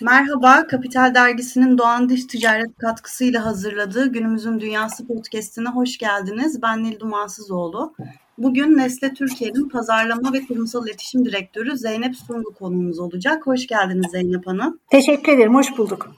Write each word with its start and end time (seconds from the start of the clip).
Merhaba, 0.00 0.66
Kapital 0.66 1.14
Dergisi'nin 1.14 1.78
Doğan 1.78 2.08
Dış 2.08 2.26
Ticaret 2.26 2.78
katkısıyla 2.78 3.44
hazırladığı 3.44 4.12
Günümüzün 4.12 4.60
Dünyası 4.60 5.06
podcastine 5.06 5.68
hoş 5.68 5.98
geldiniz. 5.98 6.62
Ben 6.62 6.84
Nil 6.84 7.00
Dumansızoğlu. 7.00 7.94
Bugün 8.38 8.78
Nestle 8.78 9.14
Türkiye'nin 9.14 9.68
Pazarlama 9.68 10.32
ve 10.32 10.46
Kurumsal 10.46 10.86
İletişim 10.86 11.24
Direktörü 11.24 11.78
Zeynep 11.78 12.16
Sungu 12.16 12.54
konuğumuz 12.54 12.98
olacak. 12.98 13.46
Hoş 13.46 13.66
geldiniz 13.66 14.10
Zeynep 14.10 14.46
Hanım. 14.46 14.78
Teşekkür 14.90 15.32
ederim, 15.32 15.54
hoş 15.54 15.78
bulduk. 15.78 16.14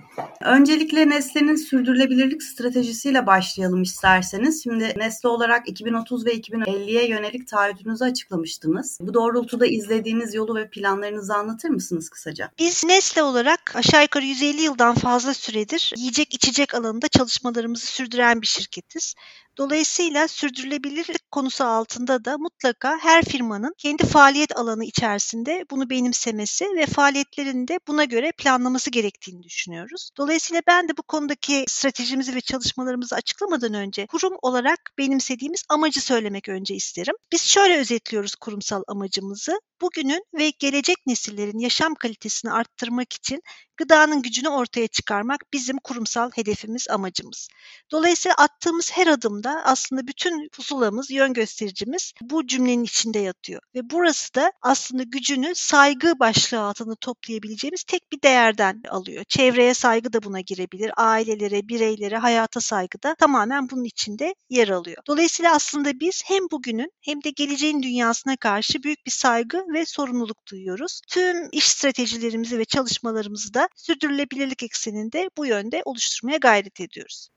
Öncelikle 0.46 1.08
Nestle'nin 1.08 1.56
sürdürülebilirlik 1.56 2.42
stratejisiyle 2.42 3.26
başlayalım 3.26 3.82
isterseniz. 3.82 4.62
Şimdi 4.62 4.94
Nestle 4.96 5.29
olarak 5.29 5.68
2030 5.68 6.26
ve 6.26 6.34
2050'ye 6.34 7.08
yönelik 7.08 7.48
taahhütünüzü 7.48 8.04
açıklamıştınız. 8.04 8.98
Bu 9.00 9.14
doğrultuda 9.14 9.66
izlediğiniz 9.66 10.34
yolu 10.34 10.54
ve 10.54 10.70
planlarınızı 10.70 11.34
anlatır 11.34 11.68
mısınız 11.68 12.08
kısaca? 12.08 12.50
Biz 12.58 12.84
Nestle 12.84 13.22
olarak 13.22 13.72
aşağı 13.74 14.02
yukarı 14.02 14.24
150 14.24 14.62
yıldan 14.62 14.94
fazla 14.94 15.34
süredir 15.34 15.93
yiyecek 15.96 16.35
içecek 16.35 16.74
alanında 16.74 17.08
çalışmalarımızı 17.08 17.86
sürdüren 17.86 18.43
bir 18.43 18.46
şirketiz. 18.46 19.14
Dolayısıyla 19.58 20.29
sürdürülebilirlik 20.29 21.30
konusu 21.30 21.64
altında 21.64 22.24
da 22.24 22.38
mutlaka 22.38 22.99
her 22.99 23.24
firmanın 23.24 23.74
kendi 23.79 24.07
faaliyet 24.07 24.57
alanı 24.57 24.85
içerisinde 24.85 25.64
bunu 25.71 25.90
benimsemesi 25.90 26.64
ve 26.76 26.86
faaliyetlerini 26.86 27.68
de 27.68 27.80
buna 27.88 28.04
göre 28.04 28.32
planlaması 28.38 28.90
gerektiğini 28.90 29.43
düşünüyoruz. 29.43 30.10
Dolayısıyla 30.16 30.36
ben 30.67 30.89
de 30.89 30.96
bu 30.96 31.03
konudaki 31.03 31.64
stratejimizi 31.68 32.34
ve 32.34 32.41
çalışmalarımızı 32.41 33.14
açıklamadan 33.17 33.75
önce 33.75 34.06
kurum 34.06 34.36
olarak 34.42 34.81
benimsediğimiz 34.98 35.64
amacı 35.69 36.00
söylemek 36.00 36.48
önce 36.48 36.75
isterim. 36.75 37.14
Biz 37.33 37.42
şöyle 37.42 37.78
özetliyoruz 37.78 38.34
kurumsal 38.34 38.83
amacımızı. 38.89 39.61
Bugünün 39.80 40.25
ve 40.34 40.53
gelecek 40.58 40.97
nesillerin 41.06 41.58
yaşam 41.58 41.94
kalitesini 41.94 42.53
arttırmak 42.53 43.12
için 43.12 43.42
gıdanın 43.77 44.22
gücünü 44.22 44.48
ortaya 44.48 44.86
çıkarmak 44.86 45.41
bizim 45.52 45.78
kurumsal 45.78 46.30
hedefimiz, 46.34 46.86
amacımız. 46.91 47.48
Dolayısıyla 47.92 48.34
attığımız 48.34 48.92
her 48.92 49.06
adımda 49.06 49.62
aslında 49.64 50.06
bütün 50.06 50.48
pusulamız, 50.48 51.10
yön 51.10 51.32
göstericimiz 51.32 52.12
bu 52.22 52.47
cümlenin 52.47 52.84
içinde 52.84 53.19
yatıyor. 53.19 53.62
Ve 53.74 53.91
burası 53.91 54.34
da 54.34 54.52
aslında 54.62 55.02
gücünü 55.02 55.54
saygı 55.54 56.19
başlığı 56.19 56.60
altında 56.60 56.94
toplayabileceğimiz 56.94 57.84
tek 57.84 58.12
bir 58.12 58.22
değerden 58.22 58.82
alıyor. 58.88 59.24
Çevreye 59.24 59.74
saygı 59.74 60.12
da 60.12 60.22
buna 60.22 60.41
girebilir, 60.41 60.92
ailelere, 60.97 61.69
bireylere, 61.69 62.16
hayata 62.16 62.60
saygı 62.60 63.02
da 63.02 63.14
tamamen 63.14 63.70
bunun 63.70 63.84
içinde 63.84 64.34
yer 64.50 64.69
alıyor. 64.69 65.02
Dolayısıyla 65.06 65.54
aslında 65.54 66.00
biz 66.00 66.22
hem 66.27 66.42
bugünün 66.52 66.92
hem 67.00 67.22
de 67.24 67.30
geleceğin 67.30 67.82
dünyasına 67.82 68.36
karşı 68.36 68.82
büyük 68.82 69.06
bir 69.06 69.10
saygı 69.10 69.66
ve 69.75 69.86
sorumluluk 69.86 70.47
duyuyoruz. 70.50 71.00
Tüm 71.09 71.48
iş 71.53 71.64
stratejilerimizi 71.69 72.59
ve 72.59 72.64
çalışmalarımızı 72.64 73.55
da 73.55 73.69
sürdürülebilirlik 73.77 74.62
ekseninde 74.62 75.31
bu 75.36 75.47
yönde 75.47 75.83
oluşturmaya 75.84 76.36
gayret 76.36 76.81
ediyoruz. 76.81 77.28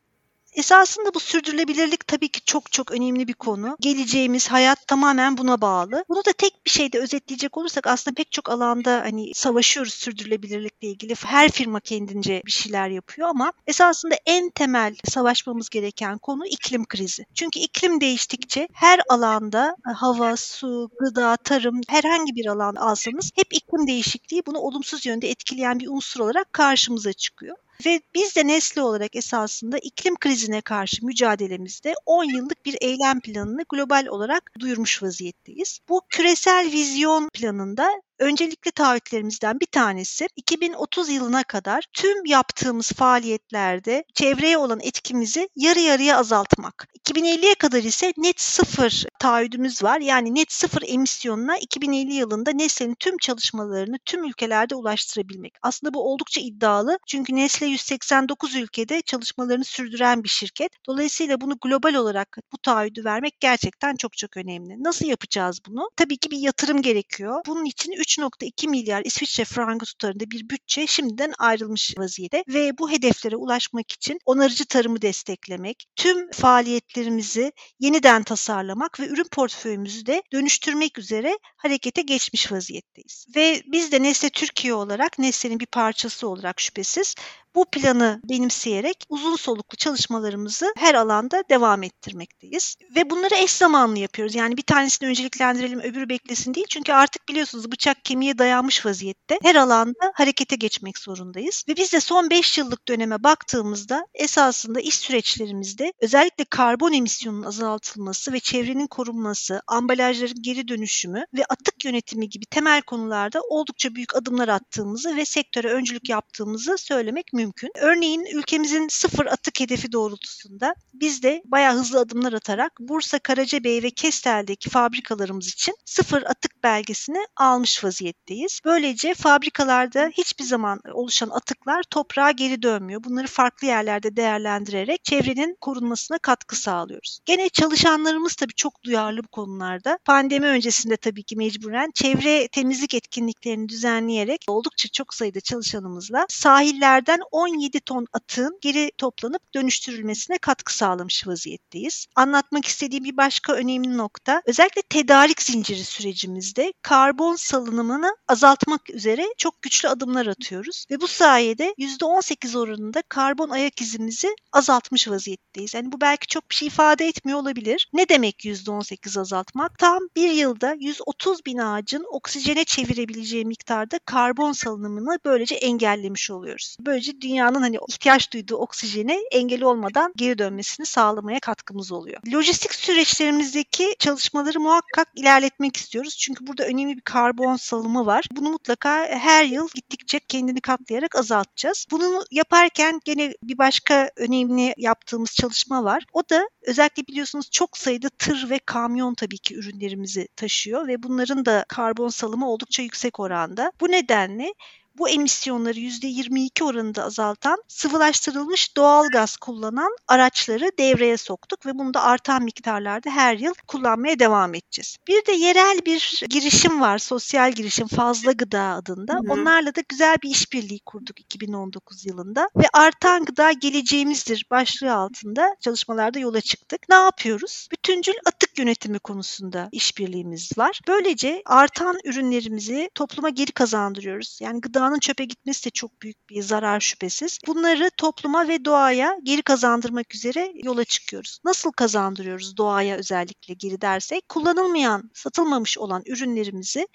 Esasında 0.54 1.14
bu 1.14 1.20
sürdürülebilirlik 1.20 2.08
tabii 2.08 2.30
ki 2.30 2.42
çok 2.46 2.72
çok 2.72 2.92
önemli 2.92 3.28
bir 3.28 3.34
konu. 3.34 3.78
Geleceğimiz 3.80 4.48
hayat 4.48 4.88
tamamen 4.88 5.38
buna 5.38 5.62
bağlı. 5.62 6.04
Bunu 6.10 6.26
da 6.26 6.32
tek 6.38 6.66
bir 6.66 6.72
şeyde 6.72 7.00
özetleyecek 7.00 7.58
olursak 7.58 7.88
aslında 7.88 8.16
pek 8.16 8.32
çok 8.32 8.50
alanda 8.50 8.92
hani 8.92 9.32
savaşıyoruz 9.34 9.94
sürdürülebilirlikle 9.94 10.88
ilgili. 10.88 11.16
Her 11.26 11.52
firma 11.52 11.80
kendince 11.80 12.42
bir 12.46 12.52
şeyler 12.52 12.90
yapıyor 12.90 13.30
ama 13.30 13.54
esasında 13.68 14.16
en 14.26 14.50
temel 14.50 14.96
savaşmamız 15.06 15.70
gereken 15.70 16.18
konu 16.18 16.46
iklim 16.48 16.86
krizi. 16.86 17.26
Çünkü 17.36 17.60
iklim 17.60 18.02
değiştikçe 18.02 18.68
her 18.74 19.00
alanda 19.10 19.76
e, 19.90 19.94
hava, 19.94 20.38
su, 20.38 20.90
gıda, 21.00 21.38
tarım 21.38 21.82
herhangi 21.88 22.36
bir 22.36 22.46
alan 22.46 22.76
alsanız 22.76 23.32
hep 23.36 23.48
iklim 23.54 23.88
değişikliği 23.88 24.46
bunu 24.46 24.58
olumsuz 24.60 25.06
yönde 25.06 25.30
etkileyen 25.30 25.80
bir 25.80 25.88
unsur 25.88 26.20
olarak 26.20 26.54
karşımıza 26.54 27.14
çıkıyor. 27.14 27.56
Ve 27.86 28.02
biz 28.14 28.36
de 28.36 28.48
Nestle 28.48 28.82
olarak 28.82 29.16
esasında 29.16 29.78
iklim 29.78 30.16
krizine 30.16 30.62
karşı 30.62 31.06
mücadelemizde 31.06 31.94
10 32.06 32.24
yıllık 32.24 32.66
bir 32.66 32.78
eylem 32.82 33.20
planını 33.20 33.66
global 33.70 34.06
olarak 34.06 34.52
duyurmuş 34.60 35.04
vaziyetteyiz. 35.04 35.80
Bu 35.90 36.02
küresel 36.10 36.72
vizyon 36.72 37.30
planında 37.34 38.02
öncelikli 38.20 38.72
taahhütlerimizden 38.72 39.60
bir 39.60 39.66
tanesi 39.66 40.28
2030 40.36 41.10
yılına 41.10 41.44
kadar 41.44 41.86
tüm 41.94 42.26
yaptığımız 42.26 42.92
faaliyetlerde 42.92 44.04
çevreye 44.14 44.58
olan 44.58 44.80
etkimizi 44.84 45.50
yarı 45.56 45.80
yarıya 45.80 46.18
azaltmak. 46.18 46.88
2050'ye 47.10 47.56
kadar 47.56 47.84
ise 47.84 48.14
net 48.18 48.42
sıfır 48.42 49.06
taahhüdümüz 49.20 49.84
var. 49.84 50.00
Yani 50.00 50.36
net 50.36 50.52
sıfır 50.52 50.84
emisyonuna 50.88 51.58
2050 51.58 52.14
yılında 52.14 52.52
Nestle'nin 52.52 52.96
tüm 53.00 53.18
çalışmalarını 53.18 53.98
tüm 54.06 54.24
ülkelerde 54.24 54.76
ulaştırabilmek. 54.76 55.54
Aslında 55.62 55.94
bu 55.94 56.12
oldukça 56.12 56.42
iddialı. 56.42 57.00
Çünkü 57.08 57.36
Nestle 57.36 57.66
189 57.66 58.56
ülkede 58.56 59.02
çalışmalarını 59.02 59.66
sürdüren 59.66 60.24
bir 60.24 60.30
şirket. 60.30 60.72
Dolayısıyla 60.88 61.42
bunu 61.42 61.58
global 61.62 61.94
olarak 61.94 62.38
bu 62.54 62.58
taahhüdü 62.58 63.06
vermek 63.06 63.40
gerçekten 63.40 63.96
çok 63.96 64.18
çok 64.18 64.38
önemli. 64.38 64.84
Nasıl 64.84 65.06
yapacağız 65.06 65.60
bunu? 65.68 65.90
Tabii 65.96 66.18
ki 66.18 66.32
bir 66.32 66.38
yatırım 66.38 66.82
gerekiyor. 66.82 67.42
Bunun 67.48 67.66
için 67.66 67.92
3.2 68.10 68.68
milyar 68.68 69.02
İsviçre 69.06 69.46
frangı 69.46 69.86
tutarında 69.86 70.32
bir 70.32 70.50
bütçe 70.50 70.88
şimdiden 70.88 71.34
ayrılmış 71.40 71.94
vaziyette 71.98 72.44
ve 72.48 72.78
bu 72.78 72.92
hedeflere 72.92 73.36
ulaşmak 73.36 73.92
için 73.92 74.20
onarıcı 74.26 74.66
tarımı 74.66 75.02
desteklemek, 75.02 75.86
tüm 75.96 76.32
faaliyetlerimizi 76.32 77.52
yeniden 77.80 78.24
tasarlamak 78.24 79.00
ve 79.00 79.08
ürün 79.08 79.28
portföyümüzü 79.32 80.06
de 80.06 80.24
dönüştürmek 80.32 81.00
üzere 81.00 81.40
harekete 81.58 82.02
geçmiş 82.02 82.52
vaziyetteyiz. 82.52 83.26
Ve 83.36 83.62
biz 83.66 83.92
de 83.92 84.04
Nesle 84.04 84.30
Türkiye 84.30 84.74
olarak 84.74 85.20
Nestle'nin 85.20 85.60
bir 85.60 85.66
parçası 85.66 86.28
olarak 86.28 86.60
şüphesiz 86.60 87.16
bu 87.60 87.66
planı 87.66 88.22
benimseyerek 88.30 89.06
uzun 89.10 89.36
soluklu 89.36 89.78
çalışmalarımızı 89.78 90.74
her 90.78 90.96
alanda 90.96 91.44
devam 91.50 91.84
ettirmekteyiz. 91.84 92.76
Ve 92.96 93.10
bunları 93.10 93.36
eş 93.36 93.52
zamanlı 93.52 94.00
yapıyoruz. 94.00 94.36
Yani 94.36 94.58
bir 94.58 94.62
tanesini 94.62 95.10
önceliklendirelim 95.10 95.80
öbürü 95.80 96.10
beklesin 96.10 96.54
değil. 96.54 96.66
Çünkü 96.70 96.94
artık 96.94 97.30
biliyorsunuz 97.30 97.72
bıçak 97.72 98.06
kemiğe 98.06 98.38
dayanmış 98.38 98.86
vaziyette. 98.86 99.40
Her 99.42 99.56
alanda 99.56 100.12
harekete 100.14 100.56
geçmek 100.56 100.98
zorundayız. 100.98 101.64
Ve 101.70 101.76
biz 101.76 101.94
de 101.94 102.00
son 102.00 102.30
5 102.30 102.58
yıllık 102.58 102.88
döneme 102.88 103.24
baktığımızda 103.24 104.06
esasında 104.14 104.80
iş 104.80 104.98
süreçlerimizde 104.98 105.94
özellikle 106.02 106.44
karbon 106.44 106.94
emisyonunun 106.94 107.44
azaltılması 107.44 108.34
ve 108.34 108.40
çevrenin 108.40 108.88
korunması, 108.88 109.62
ambalajların 109.68 110.42
geri 110.42 110.68
dönüşümü 110.68 111.26
ve 111.34 111.46
atık 111.50 111.86
yönetimi 111.86 112.30
gibi 112.30 112.46
temel 112.46 112.82
konularda 112.82 113.42
oldukça 113.42 113.96
büyük 113.96 114.16
adımlar 114.16 114.48
attığımızı 114.48 115.16
ve 115.16 115.26
sektöre 115.26 115.68
öncülük 115.68 116.10
yaptığımızı 116.10 116.78
söylemek 116.78 117.34
mümkün. 117.34 117.49
Örneğin 117.76 118.26
ülkemizin 118.26 118.88
sıfır 118.88 119.26
atık 119.26 119.60
hedefi 119.60 119.92
doğrultusunda 119.92 120.76
biz 120.94 121.24
de 121.24 121.42
bayağı 121.46 121.74
hızlı 121.74 122.00
adımlar 122.00 122.34
atarak 122.34 122.80
Bursa, 122.80 123.20
Karacabey 123.20 123.84
ve 123.84 123.90
Kestel'deki 123.92 124.70
fabrikalarımız 124.70 125.48
için 125.48 125.76
sıfır 125.86 126.24
atık 126.24 126.64
belgesini 126.64 127.26
almış 127.36 127.84
vaziyetteyiz. 127.84 128.60
Böylece 128.66 129.14
fabrikalarda 129.14 130.10
hiçbir 130.14 130.44
zaman 130.44 130.82
oluşan 130.94 131.30
atıklar 131.30 131.84
toprağa 131.84 132.32
geri 132.32 132.62
dönmüyor. 132.62 133.04
Bunları 133.04 133.28
farklı 133.28 133.68
yerlerde 133.68 134.16
değerlendirerek 134.16 135.04
çevrenin 135.04 135.58
korunmasına 135.62 136.18
katkı 136.18 136.56
sağlıyoruz. 136.56 137.20
Gene 137.26 137.50
çalışanlarımız 137.50 138.36
tabii 138.36 138.54
çok 138.54 138.84
duyarlı 138.84 139.24
bu 139.24 139.28
konularda. 139.28 140.00
Pandemi 140.06 140.46
öncesinde 140.46 140.98
tabii 140.98 141.24
ki 141.24 141.36
mecburen 141.36 141.92
çevre 141.94 142.48
temizlik 142.48 142.94
etkinliklerini 142.94 143.70
düzenleyerek 143.70 144.46
oldukça 144.48 144.90
çok 144.90 145.14
sayıda 145.14 145.40
çalışanımızla 145.40 146.26
sahillerden 146.30 147.20
17 147.32 147.80
ton 147.80 148.06
atığın 148.14 148.60
geri 148.62 148.92
toplanıp 148.98 149.54
dönüştürülmesine 149.54 150.38
katkı 150.38 150.76
sağlamış 150.76 151.28
vaziyetteyiz. 151.28 152.08
Anlatmak 152.16 152.66
istediğim 152.66 153.04
bir 153.04 153.18
başka 153.18 153.54
önemli 153.54 153.98
nokta 153.98 154.42
özellikle 154.46 154.82
tedarik 154.82 155.42
zinciri 155.42 155.84
sürecimizde 155.84 156.74
karbon 156.82 157.36
salınımını 157.36 158.16
azaltmak 158.28 158.90
üzere 158.90 159.26
çok 159.38 159.62
güçlü 159.62 159.90
adımlar 159.90 160.26
atıyoruz 160.26 160.86
ve 160.92 161.02
bu 161.02 161.08
sayede 161.08 161.74
%18 161.78 162.58
oranında 162.58 163.02
karbon 163.10 163.50
ayak 163.50 163.82
izimizi 163.82 164.36
azaltmış 164.54 165.08
vaziyetteyiz. 165.08 165.74
Yani 165.74 165.92
bu 165.92 166.02
belki 166.02 166.28
çok 166.28 166.50
bir 166.52 166.56
şey 166.56 166.68
ifade 166.68 167.08
etmiyor 167.08 167.40
olabilir. 167.40 167.90
Ne 167.94 168.10
demek 168.10 168.46
%18 168.46 169.20
azaltmak? 169.20 169.78
Tam 169.78 170.00
bir 170.16 170.32
yılda 170.32 170.76
130 170.80 171.46
bin 171.46 171.58
ağacın 171.58 172.06
oksijene 172.12 172.64
çevirebileceği 172.64 173.46
miktarda 173.46 174.00
karbon 174.06 174.52
salınımını 174.52 175.20
böylece 175.26 175.56
engellemiş 175.56 176.32
oluyoruz. 176.32 176.78
Böylece 176.80 177.19
dünyanın 177.22 177.62
hani 177.62 177.78
ihtiyaç 177.90 178.34
duyduğu 178.34 178.56
oksijene 178.56 179.20
engel 179.32 179.64
olmadan 179.64 180.14
geri 180.16 180.38
dönmesini 180.38 180.86
sağlamaya 180.86 181.40
katkımız 181.40 181.92
oluyor. 181.92 182.22
Lojistik 182.34 182.74
süreçlerimizdeki 182.74 183.96
çalışmaları 184.00 184.60
muhakkak 184.60 185.08
ilerletmek 185.16 185.78
istiyoruz. 185.78 186.18
Çünkü 186.18 186.48
burada 186.48 186.66
önemli 186.66 186.96
bir 186.96 187.02
karbon 187.02 187.56
salımı 187.56 188.06
var. 188.06 188.26
Bunu 188.32 188.50
mutlaka 188.50 189.06
her 189.06 189.46
yıl 189.46 189.70
gittikçe 189.76 190.20
kendini 190.20 190.62
katlayarak 190.62 191.16
azaltacağız. 191.16 191.86
Bunu 191.92 192.26
yaparken 192.32 193.00
gene 193.06 193.34
bir 193.44 193.58
başka 193.58 194.10
önemli 194.16 194.74
yaptığımız 194.78 195.36
çalışma 195.36 195.84
var. 195.84 196.04
O 196.14 196.30
da 196.30 196.50
özellikle 196.62 197.08
biliyorsunuz 197.08 197.50
çok 197.52 197.78
sayıda 197.78 198.10
tır 198.10 198.50
ve 198.50 198.60
kamyon 198.60 199.14
tabii 199.14 199.38
ki 199.38 199.56
ürünlerimizi 199.56 200.28
taşıyor 200.36 200.88
ve 200.88 201.04
bunların 201.04 201.46
da 201.46 201.66
karbon 201.70 202.10
salımı 202.10 202.50
oldukça 202.50 202.84
yüksek 202.84 203.20
oranda. 203.20 203.72
Bu 203.82 203.92
nedenle 203.92 204.54
bu 205.00 205.10
emisyonları 205.10 205.80
%22 205.80 206.64
oranında 206.64 207.04
azaltan 207.04 207.64
sıvılaştırılmış 207.68 208.78
doğal 208.78 209.10
gaz 209.10 209.38
kullanan 209.38 209.96
araçları 210.08 210.72
devreye 210.80 211.18
soktuk 211.18 211.66
ve 211.66 211.74
bunu 211.74 211.94
da 211.94 212.04
artan 212.04 212.44
miktarlarda 212.44 213.10
her 213.10 213.38
yıl 213.38 213.54
kullanmaya 213.68 214.20
devam 214.20 214.56
edeceğiz. 214.56 214.98
Bir 215.08 215.26
de 215.26 215.32
yerel 215.32 215.80
bir 215.86 216.24
girişim 216.30 216.82
var, 216.82 216.98
sosyal 216.98 217.52
girişim 217.52 217.88
Fazla 217.88 218.32
Gıda 218.32 218.62
adında. 218.62 219.14
Hı 219.14 219.18
hı. 219.18 219.34
Onlarla 219.34 219.76
da 219.76 219.82
güzel 219.90 220.18
bir 220.24 220.30
işbirliği 220.30 220.80
kurduk 220.80 221.20
2019 221.20 222.06
yılında 222.06 222.50
ve 222.56 222.66
artan 222.74 223.26
gıda 223.26 223.52
geleceğimizdir 223.52 224.46
başlığı 224.52 224.94
altında 224.94 225.56
çalışmalarda 225.60 226.20
yola 226.20 226.42
çıktık. 226.42 226.82
Ne 226.90 226.96
yapıyoruz? 226.96 227.68
Bütüncül 227.72 228.14
atık 228.26 228.60
yönetimi 228.60 229.00
konusunda 229.00 229.70
işbirliğimiz 229.72 230.58
var. 230.58 230.80
Böylece 230.88 231.42
artan 231.46 232.00
ürünlerimizi 232.04 232.90
topluma 232.96 233.30
geri 233.30 233.52
kazandırıyoruz. 233.52 234.40
Yani 234.42 234.62
gıdanın 234.90 235.00
çöpe 235.00 235.26
gitmesi 235.26 235.66
de 235.66 235.70
çok 235.70 236.02
büyük 236.02 236.30
bir 236.30 236.42
zarar 236.42 236.80
şüphesiz. 236.80 237.40
Bunları 237.48 237.90
topluma 237.98 238.48
ve 238.48 238.66
doğaya 238.66 239.18
geri 239.24 239.42
kazandırmak 239.42 240.16
üzere 240.16 240.52
yola 240.64 240.84
çıkıyoruz. 240.84 241.40
Nasıl 241.46 241.72
kazandırıyoruz 241.72 242.58
doğaya 242.58 242.98
özellikle 242.98 243.54
geri 243.54 243.82
dersek? 243.82 244.30
Kullanılmayan, 244.30 245.12
satılmamış 245.14 245.78
olan 245.78 246.04
ürünlerimizi 246.06 246.88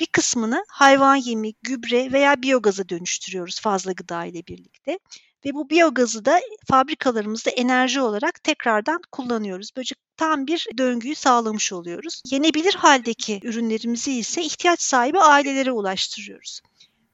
bir 0.00 0.06
kısmını 0.06 0.64
hayvan 0.68 1.16
yemi, 1.16 1.52
gübre 1.62 2.12
veya 2.12 2.42
biyogaza 2.42 2.88
dönüştürüyoruz 2.88 3.60
fazla 3.60 3.92
gıda 3.92 4.24
ile 4.24 4.46
birlikte. 4.46 4.98
Ve 5.44 5.54
bu 5.54 5.70
biyogazı 5.70 6.24
da 6.24 6.40
fabrikalarımızda 6.68 7.50
enerji 7.50 8.00
olarak 8.00 8.44
tekrardan 8.44 9.00
kullanıyoruz. 9.12 9.70
Böylece 9.76 9.94
tam 10.16 10.46
bir 10.46 10.66
döngüyü 10.78 11.14
sağlamış 11.14 11.72
oluyoruz. 11.72 12.22
Yenebilir 12.30 12.74
haldeki 12.74 13.40
ürünlerimizi 13.42 14.12
ise 14.12 14.42
ihtiyaç 14.42 14.80
sahibi 14.80 15.18
ailelere 15.18 15.72
ulaştırıyoruz. 15.72 16.60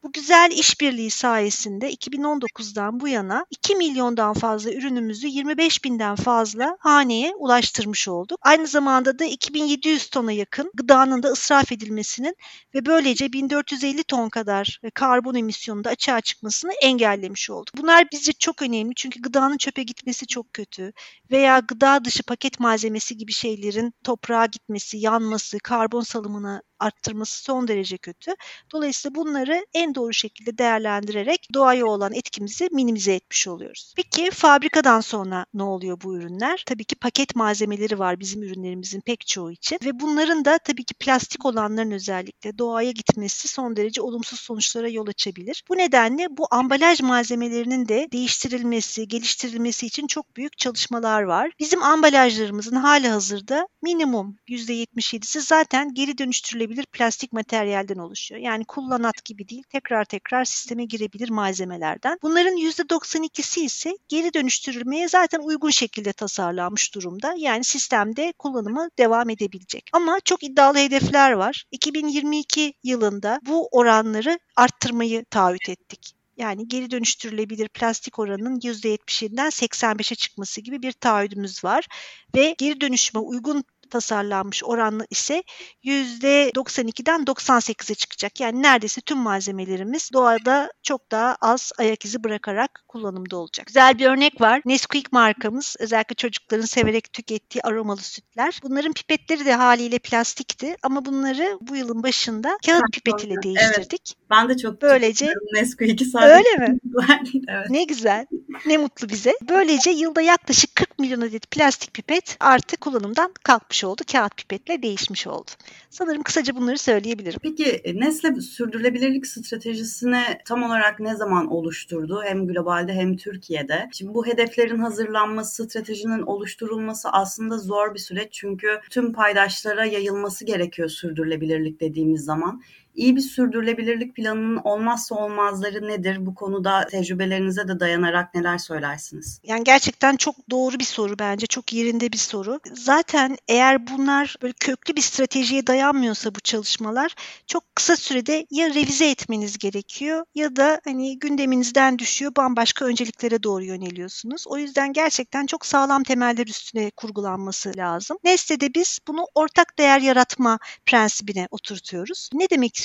Bu 0.02 0.12
güzel 0.12 0.50
işbirliği 0.52 1.10
sayesinde 1.10 1.92
2019'dan 1.92 3.00
bu 3.00 3.08
yana 3.08 3.46
2 3.50 3.76
milyondan 3.76 4.34
fazla 4.34 4.72
ürünümüzü 4.72 5.28
25 5.28 5.84
binden 5.84 6.14
fazla 6.16 6.76
haneye 6.80 7.32
ulaştırmış 7.38 8.08
olduk. 8.08 8.38
Aynı 8.42 8.66
zamanda 8.66 9.18
da 9.18 9.24
2700 9.24 10.10
tona 10.10 10.32
yakın 10.32 10.70
gıdanın 10.74 11.22
da 11.22 11.28
ısraf 11.28 11.72
edilmesinin 11.72 12.36
ve 12.74 12.86
böylece 12.86 13.32
1450 13.32 14.04
ton 14.04 14.28
kadar 14.28 14.80
karbon 14.94 15.34
emisyonu 15.34 15.84
da 15.84 15.90
açığa 15.90 16.20
çıkmasını 16.20 16.72
engellemiş 16.82 17.50
olduk. 17.50 17.74
Bunlar 17.76 18.06
bizce 18.12 18.32
çok 18.32 18.62
önemli 18.62 18.92
çünkü 18.96 19.22
gıdanın 19.22 19.56
çöpe 19.56 19.82
gitmesi 19.82 20.26
çok 20.26 20.52
kötü 20.52 20.92
veya 21.30 21.58
gıda 21.58 22.04
dışı 22.04 22.22
paket 22.22 22.60
malzemesi 22.60 23.16
gibi 23.16 23.32
şeylerin 23.32 23.92
toprağa 24.04 24.46
gitmesi, 24.46 24.98
yanması, 24.98 25.58
karbon 25.58 26.00
salımını 26.00 26.62
arttırması 26.80 27.42
son 27.42 27.68
derece 27.68 27.98
kötü. 27.98 28.34
Dolayısıyla 28.72 29.14
bunları 29.14 29.66
en 29.74 29.94
doğru 29.94 30.12
şekilde 30.12 30.58
değerlendirerek 30.58 31.48
doğaya 31.54 31.86
olan 31.86 32.14
etkimizi 32.14 32.68
minimize 32.72 33.14
etmiş 33.14 33.48
oluyoruz. 33.48 33.94
Peki 33.96 34.30
fabrikadan 34.30 35.00
sonra 35.00 35.46
ne 35.54 35.62
oluyor 35.62 36.00
bu 36.04 36.16
ürünler? 36.16 36.62
Tabii 36.66 36.84
ki 36.84 36.96
paket 36.96 37.36
malzemeleri 37.36 37.98
var 37.98 38.20
bizim 38.20 38.42
ürünlerimizin 38.42 39.00
pek 39.00 39.26
çoğu 39.26 39.52
için 39.52 39.78
ve 39.84 40.00
bunların 40.00 40.44
da 40.44 40.58
tabii 40.58 40.84
ki 40.84 40.94
plastik 40.94 41.46
olanların 41.46 41.90
özellikle 41.90 42.58
doğaya 42.58 42.90
gitmesi 42.90 43.48
son 43.48 43.76
derece 43.76 44.02
olumsuz 44.02 44.40
sonuçlara 44.40 44.88
yol 44.88 45.06
açabilir. 45.06 45.64
Bu 45.68 45.76
nedenle 45.76 46.26
bu 46.30 46.46
ambalaj 46.50 47.00
malzemelerinin 47.00 47.88
de 47.88 48.08
değiştirilmesi, 48.12 49.08
geliştirilmesi 49.08 49.86
için 49.86 50.06
çok 50.06 50.36
büyük 50.36 50.58
çalışmalar 50.58 51.22
var. 51.22 51.50
Bizim 51.58 51.82
ambalajlarımızın 51.82 52.76
hali 52.76 53.08
hazırda 53.08 53.68
minimum 53.82 54.36
%77'si 54.48 55.40
zaten 55.40 55.94
geri 55.94 56.18
dönüştürülebilir 56.18 56.67
dönüştürülebilir 56.68 56.86
plastik 56.86 57.32
materyalden 57.32 57.98
oluşuyor. 57.98 58.40
Yani 58.40 58.64
kullanat 58.64 59.24
gibi 59.24 59.48
değil, 59.48 59.62
tekrar 59.68 60.04
tekrar 60.04 60.44
sisteme 60.44 60.84
girebilir 60.84 61.30
malzemelerden. 61.30 62.18
Bunların 62.22 62.56
%92'si 62.56 63.60
ise 63.60 63.96
geri 64.08 64.34
dönüştürülmeye 64.34 65.08
zaten 65.08 65.40
uygun 65.40 65.70
şekilde 65.70 66.12
tasarlanmış 66.12 66.94
durumda. 66.94 67.34
Yani 67.38 67.64
sistemde 67.64 68.32
kullanımı 68.38 68.88
devam 68.98 69.30
edebilecek. 69.30 69.90
Ama 69.92 70.20
çok 70.24 70.42
iddialı 70.42 70.78
hedefler 70.78 71.32
var. 71.32 71.64
2022 71.70 72.74
yılında 72.82 73.40
bu 73.46 73.68
oranları 73.72 74.38
arttırmayı 74.56 75.24
taahhüt 75.24 75.68
ettik. 75.68 76.14
Yani 76.36 76.68
geri 76.68 76.90
dönüştürülebilir 76.90 77.68
plastik 77.68 78.18
oranının 78.18 78.60
%77'den 78.60 79.50
85'e 79.50 80.14
çıkması 80.14 80.60
gibi 80.60 80.82
bir 80.82 80.92
taahhüdümüz 80.92 81.64
var 81.64 81.86
ve 82.34 82.54
geri 82.58 82.80
dönüşüme 82.80 83.20
uygun 83.20 83.64
tasarlanmış 83.90 84.64
oranlı 84.64 85.06
ise 85.10 85.42
%92'den 85.84 87.22
98'e 87.22 87.94
çıkacak. 87.94 88.40
Yani 88.40 88.62
neredeyse 88.62 89.00
tüm 89.00 89.18
malzemelerimiz 89.18 90.10
doğada 90.12 90.72
çok 90.82 91.10
daha 91.10 91.36
az 91.40 91.72
ayak 91.78 92.04
izi 92.04 92.24
bırakarak 92.24 92.84
kullanımda 92.88 93.36
olacak. 93.36 93.66
Güzel 93.66 93.98
bir 93.98 94.06
örnek 94.06 94.40
var. 94.40 94.62
Nesquik 94.64 95.12
markamız 95.12 95.76
özellikle 95.78 96.14
çocukların 96.14 96.66
severek 96.66 97.12
tükettiği 97.12 97.62
aromalı 97.62 98.00
sütler. 98.00 98.60
Bunların 98.62 98.92
pipetleri 98.92 99.44
de 99.44 99.54
haliyle 99.54 99.98
plastikti 99.98 100.76
ama 100.82 101.04
bunları 101.04 101.58
bu 101.60 101.76
yılın 101.76 102.02
başında 102.02 102.58
kağıt 102.66 102.92
pipetiyle 102.92 103.34
değiştirdik. 103.42 104.02
Evet. 104.02 104.30
Ben 104.30 104.48
de 104.48 104.56
çok 104.56 104.82
Böylece 104.82 105.26
Nesquik'i 105.54 106.04
sadece. 106.04 106.34
Öyle 106.34 106.68
mi? 106.68 106.78
evet. 107.48 107.70
Ne 107.70 107.84
güzel. 107.84 108.26
Ne 108.66 108.78
mutlu 108.78 109.08
bize. 109.08 109.34
Böylece 109.48 109.90
yılda 109.90 110.20
yaklaşık 110.20 110.74
40 110.74 110.98
milyon 110.98 111.20
adet 111.20 111.50
plastik 111.50 111.94
pipet 111.94 112.36
artık 112.40 112.80
kullanımdan 112.80 113.32
kalkmış 113.42 113.77
olmuş 113.84 113.84
oldu. 113.84 114.02
Kağıt 114.12 114.36
pipetle 114.36 114.82
değişmiş 114.82 115.26
oldu. 115.26 115.50
Sanırım 115.90 116.22
kısaca 116.22 116.56
bunları 116.56 116.78
söyleyebilirim. 116.78 117.40
Peki 117.42 117.64
e, 117.64 118.00
Nestle 118.00 118.40
sürdürülebilirlik 118.40 119.26
stratejisini 119.26 120.22
tam 120.44 120.62
olarak 120.62 121.00
ne 121.00 121.16
zaman 121.16 121.46
oluşturdu? 121.52 122.22
Hem 122.24 122.46
globalde 122.46 122.92
hem 122.92 123.16
Türkiye'de. 123.16 123.88
Şimdi 123.92 124.14
bu 124.14 124.26
hedeflerin 124.26 124.78
hazırlanması, 124.78 125.64
stratejinin 125.64 126.22
oluşturulması 126.22 127.08
aslında 127.08 127.58
zor 127.58 127.94
bir 127.94 127.98
süreç. 127.98 128.28
Çünkü 128.32 128.80
tüm 128.90 129.12
paydaşlara 129.12 129.84
yayılması 129.84 130.44
gerekiyor 130.44 130.88
sürdürülebilirlik 130.88 131.80
dediğimiz 131.80 132.24
zaman. 132.24 132.62
İyi 132.98 133.16
bir 133.16 133.20
sürdürülebilirlik 133.20 134.16
planının 134.16 134.56
olmazsa 134.56 135.14
olmazları 135.14 135.88
nedir? 135.88 136.26
Bu 136.26 136.34
konuda 136.34 136.86
tecrübelerinize 136.86 137.68
de 137.68 137.80
dayanarak 137.80 138.34
neler 138.34 138.58
söylersiniz? 138.58 139.40
Yani 139.44 139.64
gerçekten 139.64 140.16
çok 140.16 140.50
doğru 140.50 140.78
bir 140.78 140.84
soru 140.84 141.18
bence. 141.18 141.46
Çok 141.46 141.72
yerinde 141.72 142.12
bir 142.12 142.18
soru. 142.18 142.60
Zaten 142.72 143.36
eğer 143.48 143.86
bunlar 143.86 144.36
böyle 144.42 144.54
köklü 144.60 144.96
bir 144.96 145.00
stratejiye 145.00 145.66
dayanmıyorsa 145.66 146.34
bu 146.34 146.40
çalışmalar 146.40 147.14
çok 147.46 147.74
kısa 147.74 147.96
sürede 147.96 148.46
ya 148.50 148.68
revize 148.68 149.10
etmeniz 149.10 149.58
gerekiyor 149.58 150.24
ya 150.34 150.56
da 150.56 150.80
hani 150.84 151.18
gündeminizden 151.18 151.98
düşüyor 151.98 152.32
bambaşka 152.36 152.84
önceliklere 152.84 153.42
doğru 153.42 153.64
yöneliyorsunuz. 153.64 154.44
O 154.46 154.58
yüzden 154.58 154.92
gerçekten 154.92 155.46
çok 155.46 155.66
sağlam 155.66 156.02
temeller 156.02 156.46
üstüne 156.46 156.90
kurgulanması 156.90 157.72
lazım. 157.76 158.18
Nestle'de 158.24 158.74
biz 158.74 158.98
bunu 159.08 159.26
ortak 159.34 159.78
değer 159.78 160.00
yaratma 160.00 160.58
prensibine 160.86 161.48
oturtuyoruz. 161.50 162.30
Ne 162.32 162.50
demek 162.50 162.76